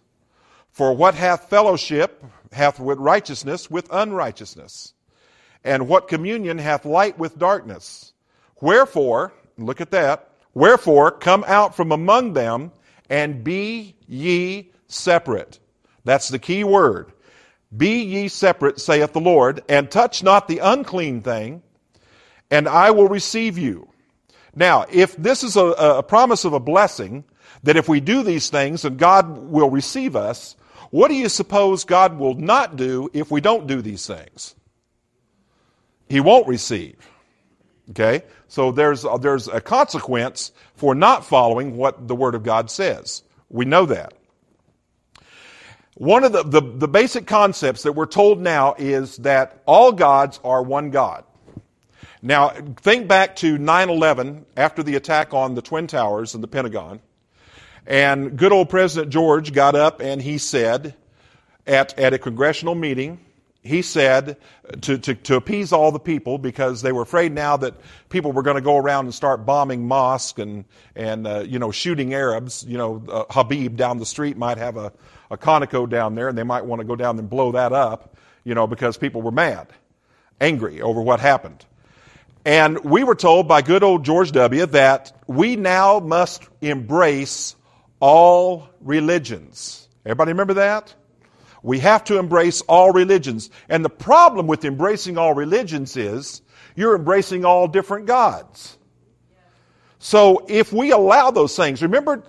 For 0.72 0.94
what 0.94 1.16
hath 1.16 1.50
fellowship 1.50 2.24
hath 2.52 2.80
with 2.80 2.98
righteousness 2.98 3.70
with 3.70 3.88
unrighteousness? 3.92 4.94
And 5.64 5.88
what 5.88 6.08
communion 6.08 6.58
hath 6.58 6.86
light 6.86 7.18
with 7.20 7.38
darkness? 7.38 8.14
Wherefore, 8.62 9.34
look 9.58 9.82
at 9.82 9.92
that, 9.92 10.32
wherefore 10.54 11.12
come 11.12 11.44
out 11.48 11.76
from 11.76 11.92
among 11.92 12.34
them 12.34 12.72
and 13.10 13.44
be 13.44 13.96
ye 14.08 14.72
separate. 14.88 15.60
That's 16.04 16.30
the 16.30 16.40
key 16.40 16.64
word. 16.64 17.12
Be 17.76 18.04
ye 18.04 18.28
separate, 18.28 18.80
saith 18.80 19.14
the 19.14 19.22
Lord, 19.22 19.62
and 19.70 19.90
touch 19.90 20.24
not 20.24 20.48
the 20.48 20.60
unclean 20.60 21.22
thing, 21.22 21.62
and 22.50 22.68
I 22.68 22.92
will 22.92 23.08
receive 23.08 23.58
you. 23.58 23.91
Now, 24.56 24.86
if 24.92 25.16
this 25.16 25.44
is 25.44 25.56
a, 25.56 25.68
a 25.68 26.04
promise 26.04 26.46
of 26.46 26.54
a 26.54 26.60
blessing, 26.60 27.24
that 27.64 27.78
if 27.78 27.88
we 27.88 28.00
do 28.00 28.24
these 28.24 28.50
things 28.50 28.86
and 28.86 28.98
God 28.98 29.38
will 29.38 29.70
receive 29.70 30.16
us, 30.16 30.56
what 30.90 31.08
do 31.08 31.16
you 31.16 31.30
suppose 31.30 31.86
God 31.86 32.18
will 32.20 32.36
not 32.36 32.76
do 32.76 33.10
if 33.14 33.32
we 33.32 33.40
don't 33.40 33.68
do 33.68 33.82
these 33.82 34.06
things? 34.06 34.56
He 36.10 36.20
won't 36.20 36.48
receive. 36.48 36.96
Okay? 37.92 38.24
So 38.48 38.72
there's, 38.72 39.06
uh, 39.06 39.18
there's 39.18 39.48
a 39.48 39.62
consequence 39.62 40.52
for 40.76 40.94
not 40.94 41.26
following 41.26 41.78
what 41.78 42.08
the 42.08 42.16
Word 42.16 42.36
of 42.36 42.44
God 42.44 42.70
says. 42.70 43.24
We 43.50 43.64
know 43.64 43.86
that. 43.86 44.14
One 45.96 46.24
of 46.24 46.32
the, 46.32 46.44
the, 46.44 46.62
the 46.62 46.88
basic 46.88 47.28
concepts 47.28 47.84
that 47.84 47.94
we're 47.94 48.06
told 48.08 48.42
now 48.42 48.76
is 48.78 49.18
that 49.18 49.62
all 49.66 49.92
gods 49.92 50.40
are 50.44 50.64
one 50.64 50.90
God. 50.90 51.24
Now, 52.22 52.50
think 52.50 53.08
back 53.08 53.36
to 53.38 53.58
9 53.58 53.90
11 53.90 54.46
after 54.56 54.84
the 54.84 54.96
attack 54.96 55.34
on 55.34 55.56
the 55.56 55.62
Twin 55.62 55.88
Towers 55.88 56.36
and 56.36 56.44
the 56.44 56.48
Pentagon. 56.48 57.00
And 57.88 58.38
good 58.38 58.52
old 58.52 58.70
President 58.70 59.12
George 59.12 59.54
got 59.54 59.74
up 59.74 60.02
and 60.02 60.22
he 60.22 60.38
said 60.38 60.94
at, 61.66 61.98
at 61.98 62.14
a 62.14 62.20
congressional 62.20 62.76
meeting, 62.76 63.20
he 63.64 63.82
said 63.82 64.38
to, 64.82 64.98
to, 65.00 65.16
to 65.16 65.36
appease 65.36 65.72
all 65.72 65.92
the 65.92 66.00
people 66.00 66.38
because 66.38 66.82
they 66.82 66.92
were 66.92 67.02
afraid 67.02 67.32
now 67.32 67.58
that 67.58 67.76
people 68.10 68.32
were 68.32 68.44
going 68.44 68.56
to 68.56 68.62
go 68.62 68.78
around 68.78 69.06
and 69.06 69.14
start 69.14 69.46
bombing 69.46 69.88
mosques 69.88 70.40
and, 70.40 70.66
and 70.96 71.26
uh, 71.28 71.40
you 71.40 71.58
know, 71.58 71.72
shooting 71.72 72.14
Arabs. 72.14 72.64
You 72.68 72.78
know, 72.78 73.04
uh, 73.10 73.26
Habib 73.30 73.78
down 73.78 73.98
the 73.98 74.06
street 74.06 74.38
might 74.38 74.58
have 74.58 74.78
a, 74.78 74.92
a 75.32 75.38
Conoco 75.38 75.90
down 75.90 76.14
there 76.14 76.28
and 76.28 76.38
they 76.38 76.44
might 76.44 76.66
want 76.66 76.82
to 76.82 76.88
go 76.88 76.96
down 76.96 77.18
and 77.18 77.30
blow 77.30 77.52
that 77.52 77.74
up, 77.74 78.16
you 78.44 78.54
know, 78.54 78.68
because 78.68 78.98
people 78.98 79.24
were 79.24 79.32
mad, 79.32 79.68
angry 80.40 80.82
over 80.82 81.02
what 81.02 81.20
happened. 81.20 81.66
And 82.44 82.84
we 82.84 83.04
were 83.04 83.16
told 83.16 83.48
by 83.48 83.62
good 83.62 83.84
old 83.84 84.04
George 84.04 84.32
W. 84.32 84.66
that 84.68 85.14
we 85.28 85.56
now 85.56 86.00
must 86.00 86.48
embrace 86.60 87.56
all 88.00 88.68
religions. 88.82 89.88
Everybody 90.06 90.32
remember 90.32 90.56
that? 90.56 90.94
We 91.62 91.80
have 91.80 92.04
to 92.06 92.18
embrace 92.18 92.62
all 92.62 92.92
religions. 92.92 93.52
And 93.70 93.86
the 93.86 93.90
problem 93.90 94.48
with 94.48 94.66
embracing 94.66 95.20
all 95.20 95.36
religions 95.36 95.96
is 95.96 96.42
you're 96.76 96.96
embracing 96.96 97.46
all 97.46 97.68
different 97.68 98.08
gods. 98.08 98.78
So 100.00 100.46
if 100.50 100.74
we 100.74 100.92
allow 100.92 101.30
those 101.30 101.56
things, 101.56 101.84
remember 101.84 102.24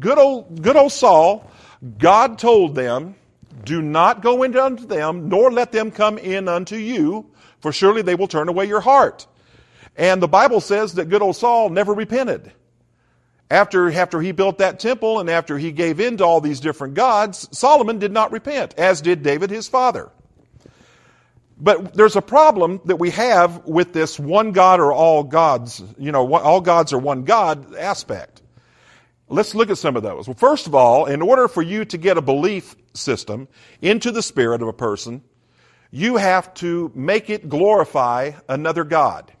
good 0.00 0.16
old, 0.16 0.62
good 0.62 0.76
old 0.76 0.92
Saul, 0.92 1.50
God 1.98 2.38
told 2.38 2.74
them, 2.74 3.14
do 3.64 3.82
not 3.82 4.22
go 4.22 4.42
into 4.42 4.64
unto 4.64 4.86
them, 4.86 5.28
nor 5.28 5.52
let 5.52 5.70
them 5.70 5.90
come 5.90 6.16
in 6.16 6.48
unto 6.48 6.76
you, 6.76 7.30
for 7.60 7.72
surely 7.72 8.00
they 8.00 8.14
will 8.14 8.26
turn 8.26 8.48
away 8.48 8.64
your 8.64 8.80
heart. 8.80 9.26
And 9.96 10.22
the 10.22 10.28
Bible 10.28 10.60
says 10.60 10.94
that 10.94 11.08
good 11.08 11.22
old 11.22 11.36
Saul 11.36 11.70
never 11.70 11.92
repented. 11.94 12.52
After, 13.50 13.90
after 13.90 14.20
he 14.20 14.32
built 14.32 14.58
that 14.58 14.80
temple 14.80 15.20
and 15.20 15.28
after 15.28 15.58
he 15.58 15.70
gave 15.70 16.00
in 16.00 16.16
to 16.16 16.24
all 16.24 16.40
these 16.40 16.60
different 16.60 16.94
gods, 16.94 17.48
Solomon 17.56 17.98
did 17.98 18.10
not 18.10 18.32
repent, 18.32 18.74
as 18.78 19.00
did 19.00 19.22
David 19.22 19.50
his 19.50 19.68
father. 19.68 20.10
But 21.56 21.94
there's 21.94 22.16
a 22.16 22.22
problem 22.22 22.80
that 22.86 22.96
we 22.96 23.10
have 23.10 23.64
with 23.64 23.92
this 23.92 24.18
one 24.18 24.52
God 24.52 24.80
or 24.80 24.92
all 24.92 25.22
gods, 25.22 25.82
you 25.98 26.10
know, 26.10 26.34
all 26.34 26.60
gods 26.60 26.92
are 26.92 26.98
one 26.98 27.22
God 27.24 27.76
aspect. 27.76 28.42
Let's 29.28 29.54
look 29.54 29.70
at 29.70 29.78
some 29.78 29.96
of 29.96 30.02
those. 30.02 30.26
Well, 30.26 30.34
first 30.34 30.66
of 30.66 30.74
all, 30.74 31.06
in 31.06 31.22
order 31.22 31.46
for 31.46 31.62
you 31.62 31.84
to 31.86 31.98
get 31.98 32.18
a 32.18 32.22
belief 32.22 32.74
system 32.92 33.48
into 33.80 34.10
the 34.10 34.22
spirit 34.22 34.62
of 34.62 34.68
a 34.68 34.72
person, 34.72 35.22
you 35.90 36.16
have 36.16 36.52
to 36.54 36.90
make 36.94 37.30
it 37.30 37.48
glorify 37.48 38.32
another 38.48 38.84
God. 38.84 39.32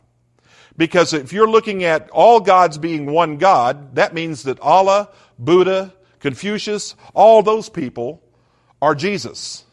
Because 0.76 1.12
if 1.12 1.32
you're 1.32 1.48
looking 1.48 1.84
at 1.84 2.10
all 2.10 2.40
gods 2.40 2.78
being 2.78 3.06
one 3.06 3.36
God, 3.36 3.94
that 3.94 4.14
means 4.14 4.42
that 4.44 4.58
Allah, 4.60 5.08
Buddha, 5.38 5.94
Confucius, 6.18 6.96
all 7.14 7.42
those 7.42 7.68
people 7.68 8.22
are 8.82 8.94
Jesus. 8.94 9.64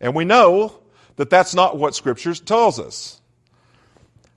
And 0.00 0.14
we 0.14 0.24
know 0.24 0.78
that 1.16 1.30
that's 1.30 1.54
not 1.54 1.76
what 1.76 1.94
Scripture 1.94 2.34
tells 2.34 2.78
us. 2.78 3.20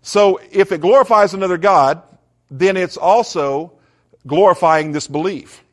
So 0.01 0.39
if 0.51 0.71
it 0.71 0.81
glorifies 0.81 1.33
another 1.33 1.57
God, 1.57 2.01
then 2.49 2.77
it's 2.77 2.97
also 2.97 3.73
glorifying 4.25 4.91
this 4.91 5.07
belief. 5.07 5.63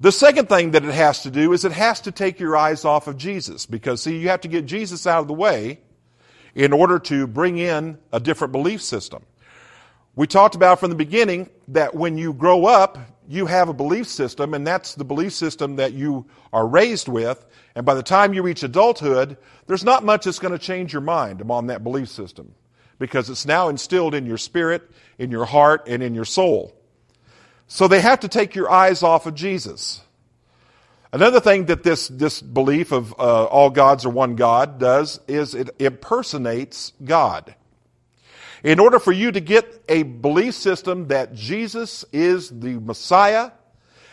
The 0.00 0.12
second 0.12 0.48
thing 0.48 0.72
that 0.72 0.84
it 0.84 0.94
has 0.94 1.22
to 1.22 1.30
do 1.30 1.52
is 1.52 1.64
it 1.64 1.72
has 1.72 2.00
to 2.02 2.12
take 2.12 2.40
your 2.40 2.56
eyes 2.56 2.84
off 2.84 3.06
of 3.06 3.16
Jesus 3.16 3.66
because, 3.66 4.02
see, 4.02 4.18
you 4.18 4.28
have 4.28 4.40
to 4.42 4.48
get 4.48 4.66
Jesus 4.66 5.06
out 5.06 5.20
of 5.20 5.28
the 5.28 5.34
way 5.34 5.78
in 6.54 6.72
order 6.72 6.98
to 6.98 7.26
bring 7.26 7.58
in 7.58 7.98
a 8.12 8.20
different 8.20 8.52
belief 8.52 8.82
system. 8.82 9.24
We 10.14 10.26
talked 10.26 10.54
about 10.54 10.80
from 10.80 10.90
the 10.90 10.96
beginning 10.96 11.48
that 11.68 11.94
when 11.94 12.18
you 12.18 12.34
grow 12.34 12.66
up, 12.66 12.98
you 13.28 13.46
have 13.46 13.68
a 13.68 13.72
belief 13.72 14.06
system, 14.08 14.52
and 14.52 14.66
that's 14.66 14.94
the 14.94 15.04
belief 15.04 15.32
system 15.32 15.76
that 15.76 15.92
you 15.92 16.26
are 16.52 16.66
raised 16.66 17.08
with. 17.08 17.44
And 17.74 17.86
by 17.86 17.94
the 17.94 18.02
time 18.02 18.34
you 18.34 18.42
reach 18.42 18.62
adulthood, 18.62 19.38
there's 19.66 19.84
not 19.84 20.04
much 20.04 20.24
that's 20.24 20.38
going 20.38 20.52
to 20.52 20.58
change 20.58 20.92
your 20.92 21.00
mind 21.02 21.42
on 21.50 21.68
that 21.68 21.82
belief 21.82 22.08
system 22.08 22.54
because 22.98 23.30
it's 23.30 23.46
now 23.46 23.68
instilled 23.68 24.14
in 24.14 24.26
your 24.26 24.36
spirit, 24.36 24.90
in 25.18 25.30
your 25.30 25.46
heart, 25.46 25.88
and 25.88 26.02
in 26.02 26.14
your 26.14 26.24
soul. 26.24 26.76
So 27.68 27.88
they 27.88 28.00
have 28.00 28.20
to 28.20 28.28
take 28.28 28.54
your 28.54 28.70
eyes 28.70 29.02
off 29.02 29.24
of 29.24 29.34
Jesus. 29.34 30.02
Another 31.12 31.40
thing 31.40 31.66
that 31.66 31.82
this, 31.82 32.08
this 32.08 32.40
belief 32.40 32.90
of 32.90 33.12
uh, 33.18 33.44
all 33.44 33.68
gods 33.68 34.06
are 34.06 34.10
one 34.10 34.34
God 34.34 34.78
does 34.78 35.20
is 35.28 35.54
it 35.54 35.68
impersonates 35.78 36.94
God. 37.04 37.54
In 38.64 38.80
order 38.80 38.98
for 38.98 39.12
you 39.12 39.30
to 39.30 39.40
get 39.40 39.82
a 39.88 40.04
belief 40.04 40.54
system 40.54 41.08
that 41.08 41.34
Jesus 41.34 42.04
is 42.12 42.48
the 42.48 42.78
Messiah 42.78 43.50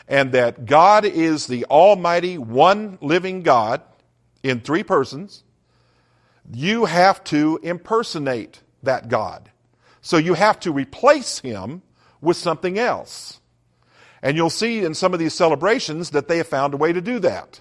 and 0.09 0.33
that 0.33 0.65
God 0.65 1.05
is 1.05 1.47
the 1.47 1.65
Almighty, 1.65 2.37
one 2.37 2.97
living 2.99 3.43
God 3.43 3.81
in 4.43 4.59
three 4.59 4.83
persons, 4.83 5.43
you 6.51 6.85
have 6.85 7.23
to 7.25 7.59
impersonate 7.63 8.61
that 8.83 9.07
God. 9.07 9.49
So 10.01 10.17
you 10.17 10.33
have 10.33 10.59
to 10.61 10.73
replace 10.73 11.39
him 11.39 11.81
with 12.19 12.35
something 12.35 12.77
else. 12.77 13.38
And 14.21 14.35
you'll 14.35 14.49
see 14.49 14.83
in 14.83 14.93
some 14.93 15.13
of 15.13 15.19
these 15.19 15.33
celebrations 15.33 16.11
that 16.11 16.27
they 16.27 16.37
have 16.37 16.47
found 16.47 16.73
a 16.73 16.77
way 16.77 16.91
to 16.91 17.01
do 17.01 17.19
that. 17.19 17.59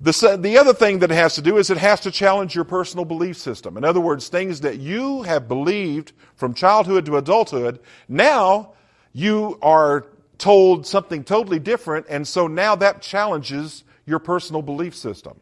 The, 0.00 0.38
the 0.38 0.58
other 0.58 0.74
thing 0.74 0.98
that 0.98 1.10
it 1.10 1.14
has 1.14 1.34
to 1.36 1.42
do 1.42 1.56
is 1.56 1.70
it 1.70 1.78
has 1.78 2.00
to 2.00 2.10
challenge 2.10 2.54
your 2.54 2.64
personal 2.64 3.04
belief 3.04 3.36
system. 3.36 3.76
In 3.76 3.84
other 3.84 4.00
words, 4.00 4.28
things 4.28 4.60
that 4.60 4.78
you 4.78 5.22
have 5.22 5.48
believed 5.48 6.12
from 6.36 6.52
childhood 6.52 7.06
to 7.06 7.16
adulthood, 7.16 7.80
now 8.08 8.72
you 9.12 9.58
are 9.62 10.06
told 10.36 10.86
something 10.86 11.24
totally 11.24 11.58
different, 11.58 12.06
and 12.10 12.26
so 12.26 12.46
now 12.46 12.74
that 12.74 13.00
challenges 13.00 13.84
your 14.04 14.18
personal 14.18 14.60
belief 14.60 14.94
system. 14.94 15.40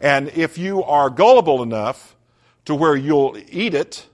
And 0.00 0.28
if 0.30 0.58
you 0.58 0.82
are 0.82 1.08
gullible 1.08 1.62
enough 1.62 2.16
to 2.64 2.74
where 2.74 2.96
you'll 2.96 3.38
eat 3.48 3.72
it 3.72 4.06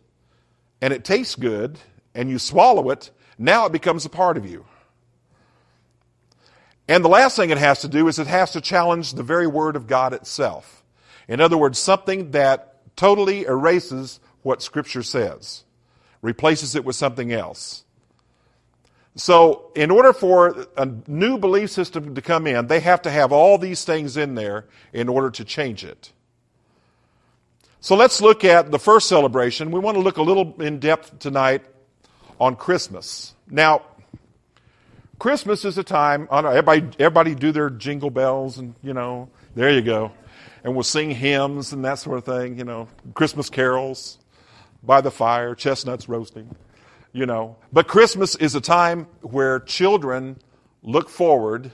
and 0.81 0.93
it 0.93 1.05
tastes 1.05 1.35
good 1.35 1.79
and 2.15 2.29
you 2.29 2.39
swallow 2.39 2.91
it, 2.91 3.11
now 3.39 3.67
it 3.67 3.73
becomes 3.73 4.05
a 4.05 4.11
part 4.11 4.37
of 4.37 4.45
you. 4.45 4.65
And 6.89 7.05
the 7.05 7.09
last 7.09 7.37
thing 7.37 7.51
it 7.51 7.59
has 7.59 7.81
to 7.83 7.89
do 7.89 8.09
is 8.09 8.19
it 8.19 8.27
has 8.27 8.51
to 8.53 8.61
challenge 8.61 9.13
the 9.13 9.23
very 9.23 9.47
Word 9.47 9.77
of 9.77 9.87
God 9.87 10.15
itself. 10.15 10.83
In 11.29 11.41
other 11.41 11.59
words, 11.59 11.79
something 11.79 12.31
that 12.31 12.97
totally 12.97 13.45
erases 13.45 14.21
what 14.43 14.63
Scripture 14.63 15.03
says, 15.03 15.65
replaces 16.23 16.75
it 16.75 16.85
with 16.85 16.97
something 16.97 17.33
else. 17.33 17.85
So, 19.15 19.73
in 19.75 19.91
order 19.91 20.13
for 20.13 20.67
a 20.77 20.87
new 21.07 21.39
belief 21.39 21.71
system 21.71 22.15
to 22.15 22.23
come 22.23 22.47
in, 22.47 22.69
they 22.69 22.81
have 22.81 23.03
to 23.03 23.11
have 23.11 23.33
all 23.33 23.59
these 23.59 23.85
things 23.85 24.17
in 24.17 24.35
there 24.35 24.67
in 24.93 25.09
order 25.09 25.31
to 25.31 25.45
change 25.45 25.85
it. 25.85 26.13
So, 27.81 27.97
let's 27.97 28.21
look 28.21 28.45
at 28.45 28.71
the 28.71 28.79
first 28.79 29.09
celebration. 29.09 29.73
We 29.73 29.81
want 29.81 29.97
to 29.97 30.03
look 30.03 30.17
a 30.17 30.23
little 30.23 30.61
in 30.63 30.79
depth 30.79 31.19
tonight 31.19 31.65
on 32.41 32.57
Christmas. 32.57 33.35
Now, 33.51 33.83
Christmas 35.19 35.65
is 35.65 35.79
a 35.79 35.83
time, 35.83 36.29
everybody, 36.31 36.83
everybody 36.99 37.35
do 37.35 37.51
their 37.51 37.71
jingle 37.71 38.11
bells 38.11 38.59
and, 38.59 38.75
you 38.83 38.95
know, 38.95 39.29
there 39.55 39.71
you 39.71 39.83
go. 39.83 40.13
And 40.63 40.75
we'll 40.75 40.85
sing 40.85 41.11
hymns 41.11 41.73
and 41.73 41.85
that 41.85 41.99
sort 41.99 42.19
of 42.19 42.25
thing, 42.25 42.59
you 42.59 42.65
know, 42.65 42.89
Christmas 43.15 43.51
carols 43.51 44.19
by 44.83 45.01
the 45.01 45.11
fire, 45.11 45.55
chestnuts 45.55 46.09
roasting, 46.09 46.55
you 47.13 47.27
know. 47.27 47.57
But 47.73 47.89
Christmas 47.89 48.37
is 48.37 48.55
a 48.55 48.61
time 48.61 49.09
where 49.23 49.59
children 49.61 50.39
look 50.83 51.09
forward 51.09 51.73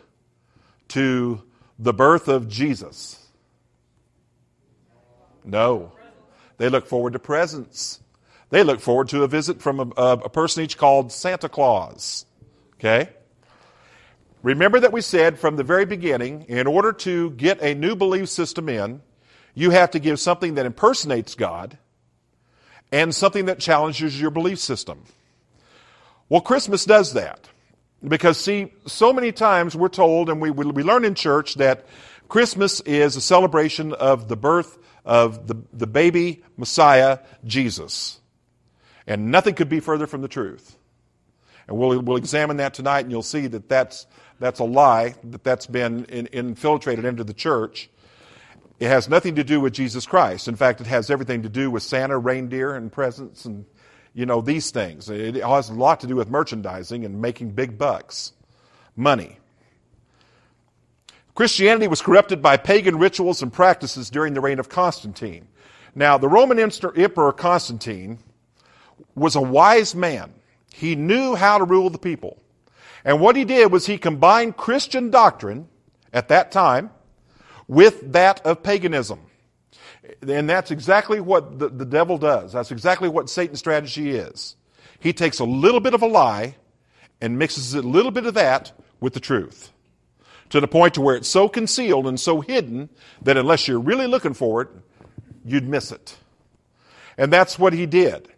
to 0.89 1.43
the 1.79 1.93
birth 1.93 2.29
of 2.29 2.49
Jesus. 2.49 3.19
No. 5.45 5.93
They 6.57 6.69
look 6.69 6.87
forward 6.87 7.13
to 7.15 7.19
presents. 7.19 8.01
They 8.55 8.63
look 8.63 8.79
forward 8.79 9.09
to 9.09 9.25
a 9.25 9.27
visit 9.27 9.61
from 9.61 9.81
a, 9.81 10.01
a, 10.01 10.13
a 10.13 10.29
person 10.29 10.63
each 10.63 10.79
called 10.79 11.11
Santa 11.11 11.49
Claus. 11.49 12.25
Okay? 12.75 13.09
Remember 14.45 14.79
that 14.79 14.93
we 14.93 15.01
said 15.01 15.41
from 15.41 15.57
the 15.57 15.65
very 15.65 15.85
beginning, 15.85 16.43
in 16.43 16.69
order 16.69 16.93
to 16.93 17.33
get 17.33 17.61
a 17.61 17.75
new 17.75 17.97
belief 17.97 18.29
system 18.29 18.69
in, 18.69 19.03
you 19.57 19.71
have 19.71 19.91
to 19.91 19.99
give 19.99 20.21
something 20.21 20.55
that 20.55 20.67
impersonates 20.67 21.35
God 21.35 21.79
and 22.93 23.13
something 23.13 23.47
that 23.47 23.59
challenges 23.59 24.21
your 24.21 24.31
belief 24.31 24.61
system. 24.61 25.03
Well, 26.29 26.41
Christmas 26.41 26.85
does 26.85 27.15
that. 27.15 27.49
Because, 28.07 28.39
see, 28.39 28.73
so 28.87 29.13
many 29.13 29.33
times 29.33 29.75
we're 29.75 29.89
told, 29.89 30.31
and 30.31 30.41
we, 30.41 30.53
we 30.53 30.85
learn 30.85 31.05
in 31.05 31.17
church, 31.17 31.57
that 31.57 31.87
Christmas 32.29 32.79
is 32.83 33.17
a 33.17 33.21
celebration 33.21 33.95
of 33.95 34.29
the 34.29 34.37
birth 34.37 34.79
of 35.05 35.49
the, 35.49 35.57
the 35.73 35.89
baby 35.89 36.45
Messiah, 36.57 37.19
Jesus. 37.45 38.21
And 39.07 39.31
nothing 39.31 39.55
could 39.55 39.69
be 39.69 39.81
further 39.81 40.07
from 40.07 40.23
the 40.23 40.29
truth. 40.29 40.77
And 41.69 41.79
we'll, 41.79 42.01
we'll 42.01 42.17
examine 42.17 42.59
that 42.59 42.75
tonight, 42.75 43.01
and 43.01 43.11
you'll 43.11 43.23
see 43.23 43.47
that 43.47 43.69
that's, 43.69 44.07
that's 44.39 44.61
a 44.61 44.65
lie, 44.65 45.15
that 45.25 45.45
that's 45.45 45.67
been 45.67 46.05
in, 46.07 46.27
infiltrated 46.27 47.05
into 47.05 47.25
the 47.25 47.35
church. 47.35 47.89
It 48.81 48.89
has 48.89 49.09
nothing 49.09 49.37
to 49.37 49.45
do 49.45 49.61
with 49.61 49.73
Jesus 49.73 50.05
Christ. 50.05 50.49
In 50.49 50.57
fact, 50.57 50.81
it 50.81 50.87
has 50.87 51.11
everything 51.11 51.43
to 51.43 51.49
do 51.49 51.71
with 51.71 51.83
Santa, 51.83 52.19
reindeer, 52.19 52.75
and 52.75 52.91
presents, 52.91 53.45
and 53.45 53.65
you 54.15 54.27
know 54.27 54.41
these 54.41 54.71
things. 54.71 55.09
It 55.09 55.37
has 55.37 55.71
a 55.71 55.75
lot 55.75 56.01
to 56.01 56.07
do 56.07 56.17
with 56.17 56.29
merchandising 56.29 57.05
and 57.05 57.21
making 57.21 57.51
big 57.51 57.79
bucks, 57.79 58.33
money. 58.97 59.39
Christianity 61.35 61.89
was 61.89 62.01
corrupted 62.01 62.41
by 62.43 62.57
pagan 62.57 62.99
rituals 62.99 63.43
and 63.43 63.53
practices 63.53 64.11
during 64.11 64.35
the 64.35 64.41
reign 64.41 64.61
of 64.61 64.69
Constantine. 64.69 65.49
Now, 65.95 66.19
the 66.19 66.29
Roman 66.29 66.59
Emperor 66.59 67.33
Constantine 67.33 68.19
was 69.15 69.37
a 69.37 69.41
wise 69.41 69.95
man. 69.95 70.33
He 70.73 70.97
knew 70.97 71.35
how 71.35 71.59
to 71.59 71.65
rule 71.65 71.91
the 71.91 71.99
people. 71.99 72.41
And 73.05 73.21
what 73.21 73.37
he 73.37 73.45
did 73.45 73.71
was 73.71 73.87
he 73.87 73.99
combined 73.99 74.57
Christian 74.57 75.11
doctrine 75.11 75.69
at 76.13 76.29
that 76.29 76.51
time 76.51 76.91
with 77.69 78.13
that 78.13 78.45
of 78.47 78.63
paganism. 78.63 79.21
And 80.27 80.49
that's 80.49 80.71
exactly 80.71 81.21
what 81.21 81.59
the, 81.59 81.69
the 81.69 81.85
devil 81.85 82.19
does. 82.19 82.53
That's 82.53 82.71
exactly 82.71 83.09
what 83.09 83.31
Satan's 83.31 83.59
strategy 83.59 84.11
is. 84.11 84.57
He 84.99 85.13
takes 85.13 85.39
a 85.39 85.45
little 85.45 85.81
bit 85.81 85.95
of 85.95 86.03
a 86.03 86.07
lie 86.07 86.57
and 87.21 87.39
mixes 87.39 87.75
a 87.75 87.83
little 87.83 88.11
bit 88.11 88.27
of 88.27 88.35
that 88.35 88.73
with 89.01 89.15
the 89.15 89.21
truth. 89.21 89.71
To 90.51 90.61
the 90.61 90.69
point 90.69 90.95
to 90.95 91.01
where 91.01 91.17
it's 91.17 91.29
so 91.29 91.49
concealed 91.49 92.07
and 92.07 92.19
so 92.19 92.41
hidden 92.41 92.89
that 93.23 93.37
unless 93.37 93.67
you're 93.67 93.79
really 93.79 94.07
looking 94.07 94.35
for 94.35 94.63
it, 94.63 94.69
you'd 95.45 95.69
miss 95.69 95.91
it. 95.91 96.17
And 97.17 97.33
that's 97.33 97.59
what 97.59 97.73
he 97.73 97.87
did. 97.87 98.29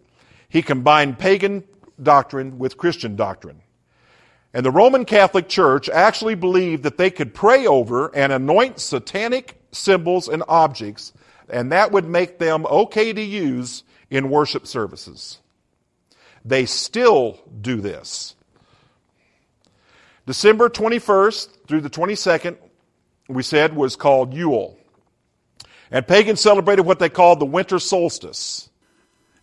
He 0.57 0.63
combined 0.63 1.19
pagan 1.19 1.65
doctrine 2.03 2.59
with 2.59 2.79
Christian 2.79 3.15
doctrine. 3.15 3.61
And 4.55 4.65
the 4.65 4.71
Roman 4.71 5.05
Catholic 5.05 5.51
Church 5.51 5.91
actually 5.91 6.35
believed 6.35 6.85
that 6.85 6.97
they 6.97 7.11
could 7.11 7.35
pray 7.35 7.67
over 7.67 8.09
and 8.17 8.33
anoint 8.33 8.81
satanic 8.81 9.61
symbols 9.71 10.29
and 10.29 10.43
objects, 10.49 11.13
and 11.51 11.73
that 11.73 11.93
would 11.93 12.07
make 12.07 12.39
them 12.39 12.65
okay 12.65 13.13
to 13.13 13.21
use 13.21 13.85
in 14.09 14.31
worship 14.31 14.67
services. 14.67 15.41
They 16.43 16.65
still 16.65 17.39
do 17.61 17.83
this. 17.83 18.35
December 20.25 20.71
21st 20.71 21.49
through 21.69 21.83
the 21.83 21.91
22nd, 21.91 22.57
we 23.29 23.43
said, 23.43 23.77
was 23.77 23.95
called 23.95 24.33
Yule. 24.33 24.79
And 25.91 26.09
pagans 26.09 26.41
celebrated 26.41 26.87
what 26.87 26.99
they 26.99 27.11
called 27.11 27.41
the 27.41 27.45
winter 27.45 27.79
solstice. 27.79 28.71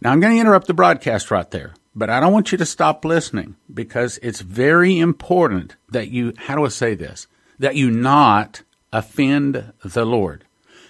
Now, 0.03 0.11
I'm 0.11 0.19
going 0.19 0.33
to 0.33 0.39
interrupt 0.41 0.67
the 0.67 0.73
broadcast 0.73 1.31
right 1.31 1.49
there. 1.49 1.73
But 1.95 2.09
I 2.09 2.19
don't 2.19 2.33
want 2.33 2.51
you 2.51 2.57
to 2.57 2.65
stop 2.65 3.05
listening 3.05 3.55
because 3.73 4.19
it's 4.21 4.41
very 4.41 4.99
important 4.99 5.77
that 5.91 6.09
you, 6.09 6.33
how 6.35 6.55
do 6.55 6.65
I 6.65 6.69
say 6.69 6.93
this? 6.93 7.27
That 7.57 7.77
you 7.77 7.89
not 7.89 8.63
offend 8.91 9.71
the 9.81 10.03
Lord, 10.03 10.43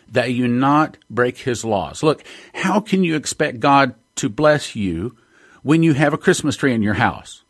that 0.08 0.32
you 0.32 0.48
not 0.48 0.98
break 1.12 1.38
his 1.40 1.64
laws. 1.64 2.02
Look, 2.02 2.24
how 2.56 2.80
can 2.80 3.04
you 3.04 3.16
expect 3.16 3.60
God 3.60 3.94
to 4.16 4.30
bless 4.30 4.76
you 4.76 5.16
when 5.62 5.84
you 5.84 5.94
have 5.94 6.14
a 6.14 6.18
Christmas 6.18 6.56
tree 6.56 6.74
in 6.74 6.82
your 6.82 6.96
house? 6.96 7.44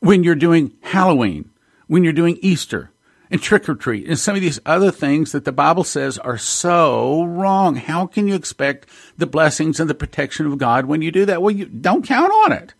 When 0.00 0.24
you're 0.24 0.34
doing 0.34 0.72
Halloween, 0.80 1.50
when 1.88 2.04
you're 2.04 2.12
doing 2.14 2.38
Easter, 2.40 2.90
and 3.30 3.42
trick 3.42 3.68
or 3.68 3.74
treat 3.74 4.06
and 4.06 4.18
some 4.18 4.34
of 4.34 4.40
these 4.40 4.60
other 4.66 4.90
things 4.90 5.32
that 5.32 5.44
the 5.44 5.52
Bible 5.52 5.84
says 5.84 6.18
are 6.18 6.38
so 6.38 7.24
wrong. 7.24 7.76
How 7.76 8.06
can 8.06 8.28
you 8.28 8.34
expect 8.34 8.88
the 9.16 9.26
blessings 9.26 9.80
and 9.80 9.90
the 9.90 9.94
protection 9.94 10.46
of 10.46 10.58
God 10.58 10.86
when 10.86 11.02
you 11.02 11.10
do 11.10 11.24
that? 11.26 11.42
Well, 11.42 11.54
you 11.54 11.66
don't 11.66 12.06
count 12.06 12.32
on 12.32 12.52
it. 12.52 12.74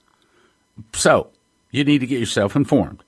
So 0.93 1.31
you 1.71 1.85
need 1.85 1.99
to 1.99 2.07
get 2.07 2.21
yourself 2.21 2.57
informed. 2.57 3.03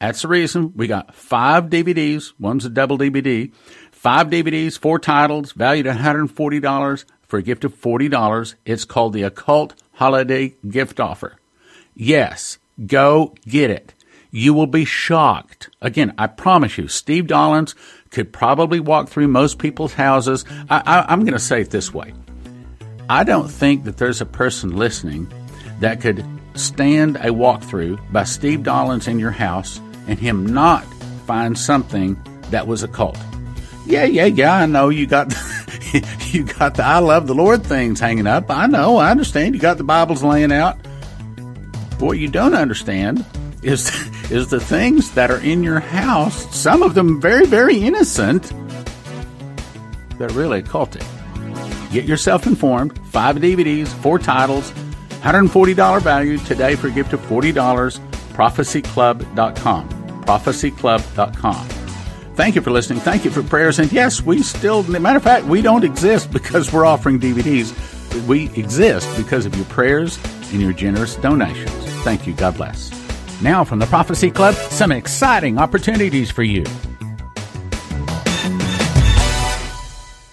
That's 0.00 0.22
the 0.22 0.28
reason 0.28 0.72
we 0.76 0.86
got 0.86 1.14
five 1.14 1.66
DVDs. 1.66 2.32
One's 2.38 2.64
a 2.64 2.70
double 2.70 2.98
DVD. 2.98 3.52
Five 3.90 4.28
DVDs, 4.28 4.78
four 4.78 4.98
titles, 4.98 5.52
valued 5.52 5.86
at 5.86 5.96
$140 5.96 7.04
for 7.26 7.38
a 7.38 7.42
gift 7.42 7.64
of 7.64 7.74
$40. 7.74 8.54
It's 8.64 8.84
called 8.84 9.14
the 9.14 9.22
Occult 9.22 9.74
Holiday 9.94 10.54
Gift 10.68 11.00
Offer. 11.00 11.36
Yes, 11.94 12.58
go 12.86 13.34
get 13.48 13.70
it 13.70 13.94
you 14.30 14.54
will 14.54 14.66
be 14.66 14.84
shocked. 14.84 15.70
Again, 15.80 16.14
I 16.18 16.26
promise 16.26 16.78
you, 16.78 16.88
Steve 16.88 17.26
Dollins 17.26 17.74
could 18.10 18.32
probably 18.32 18.80
walk 18.80 19.08
through 19.08 19.28
most 19.28 19.58
people's 19.58 19.92
houses. 19.94 20.44
I, 20.70 21.12
am 21.12 21.20
going 21.20 21.32
to 21.32 21.38
say 21.38 21.60
it 21.60 21.70
this 21.70 21.92
way 21.92 22.14
I 23.08 23.24
don't 23.24 23.48
think 23.48 23.84
that 23.84 23.98
there's 23.98 24.20
a 24.20 24.26
person 24.26 24.76
listening 24.76 25.32
that 25.80 26.00
could 26.00 26.24
stand 26.54 27.16
a 27.16 27.28
walkthrough 27.28 28.00
by 28.12 28.24
Steve 28.24 28.62
Dollins 28.62 29.08
in 29.08 29.18
your 29.18 29.30
house 29.30 29.80
and 30.08 30.18
him 30.18 30.46
not 30.46 30.84
find 31.26 31.58
something 31.58 32.20
that 32.50 32.66
was 32.66 32.82
occult. 32.82 33.18
Yeah, 33.84 34.04
yeah, 34.04 34.24
yeah. 34.26 34.54
I 34.54 34.66
know 34.66 34.88
you 34.88 35.06
got 35.06 35.32
you 36.32 36.44
got 36.44 36.74
the 36.74 36.84
I 36.84 36.98
love 36.98 37.26
the 37.26 37.34
Lord 37.34 37.64
things 37.64 38.00
hanging 38.00 38.26
up. 38.26 38.50
I 38.50 38.66
know. 38.66 38.96
I 38.96 39.10
understand. 39.10 39.54
You 39.54 39.60
got 39.60 39.78
the 39.78 39.84
Bibles 39.84 40.22
laying 40.22 40.52
out. 40.52 40.76
What 41.98 42.18
you 42.18 42.28
don't 42.28 42.54
understand 42.54 43.24
is 43.62 43.88
is 44.30 44.48
the 44.48 44.60
things 44.60 45.12
that 45.12 45.30
are 45.30 45.40
in 45.40 45.62
your 45.62 45.80
house, 45.80 46.54
some 46.54 46.82
of 46.82 46.94
them 46.94 47.20
very, 47.20 47.46
very 47.46 47.78
innocent, 47.78 48.52
that 50.18 50.32
really 50.32 50.62
occultic. 50.62 51.04
Get 51.92 52.04
yourself 52.04 52.46
informed. 52.46 52.98
Five 53.06 53.36
DVDs, 53.36 53.88
four 53.88 54.18
titles, 54.18 54.70
$140 55.22 56.02
value 56.02 56.38
today 56.38 56.74
for 56.76 56.88
a 56.88 56.90
gift 56.90 57.12
of 57.12 57.20
$40. 57.20 57.52
Prophecyclub.com. 58.32 59.88
Prophecyclub.com. 60.24 61.68
Thank 62.34 62.54
you 62.54 62.60
for 62.60 62.70
listening. 62.70 63.00
Thank 63.00 63.24
you 63.24 63.30
for 63.30 63.42
prayers. 63.42 63.78
And 63.78 63.90
yes, 63.90 64.20
we 64.20 64.42
still, 64.42 64.82
matter 64.82 65.16
of 65.16 65.22
fact, 65.22 65.46
we 65.46 65.62
don't 65.62 65.84
exist 65.84 66.30
because 66.30 66.72
we're 66.72 66.84
offering 66.84 67.18
DVDs. 67.18 67.72
We 68.26 68.50
exist 68.60 69.08
because 69.16 69.46
of 69.46 69.56
your 69.56 69.64
prayers 69.66 70.18
and 70.52 70.60
your 70.60 70.72
generous 70.72 71.16
donations. 71.16 71.72
Thank 72.02 72.26
you. 72.26 72.34
God 72.34 72.56
bless. 72.56 72.95
Now, 73.42 73.64
from 73.64 73.78
the 73.78 73.86
Prophecy 73.86 74.30
Club, 74.30 74.54
some 74.54 74.92
exciting 74.92 75.58
opportunities 75.58 76.30
for 76.30 76.42
you. 76.42 76.64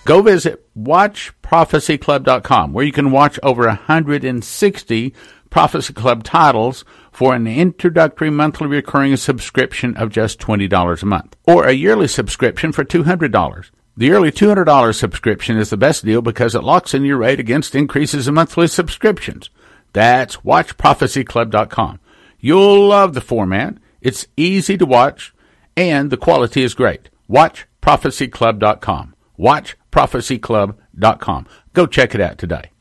Go 0.06 0.22
visit 0.22 0.68
watchprophecyclub.com 0.78 2.74
where 2.74 2.86
you 2.86 2.92
can 2.92 3.12
watch 3.12 3.40
over 3.42 3.66
160 3.68 5.14
Prophecy 5.50 5.94
Club 5.94 6.24
titles 6.24 6.84
for 7.12 7.36
an 7.36 7.48
introductory 7.48 8.30
monthly 8.30 8.68
recurring 8.68 9.16
subscription 9.16 9.96
of 9.96 10.10
just 10.10 10.40
$20 10.40 11.04
a 11.04 11.06
month 11.06 11.38
or 11.46 11.66
a 11.68 11.74
yearly 11.74 12.08
subscription 12.08 12.72
for 12.72 12.84
$200. 12.84 13.70
The 13.96 14.12
early 14.12 14.32
$200 14.32 14.96
subscription 14.96 15.58
is 15.58 15.70
the 15.70 15.78
best 15.78 16.04
deal 16.04 16.22
because 16.22 16.56
it 16.56 16.64
locks 16.64 16.94
in 16.94 17.06
your 17.06 17.18
rate 17.18 17.40
against 17.40 17.76
increases 17.76 18.28
in 18.28 18.34
monthly 18.34 18.68
subscriptions. 18.68 19.52
That's 19.94 20.38
watchprophecyclub.com. 20.38 22.00
You'll 22.46 22.90
love 22.90 23.14
the 23.14 23.22
format. 23.22 23.76
It's 24.02 24.28
easy 24.36 24.78
to 24.78 24.86
watch 24.86 25.34
and 25.78 26.12
the 26.12 26.18
quality 26.18 26.62
is 26.62 26.74
great. 26.74 27.10
WatchProphecyClub.com. 27.30 29.16
WatchProphecyClub.com. 29.40 31.48
Go 31.72 31.88
check 31.88 32.14
it 32.14 32.20
out 32.20 32.38
today. 32.38 32.73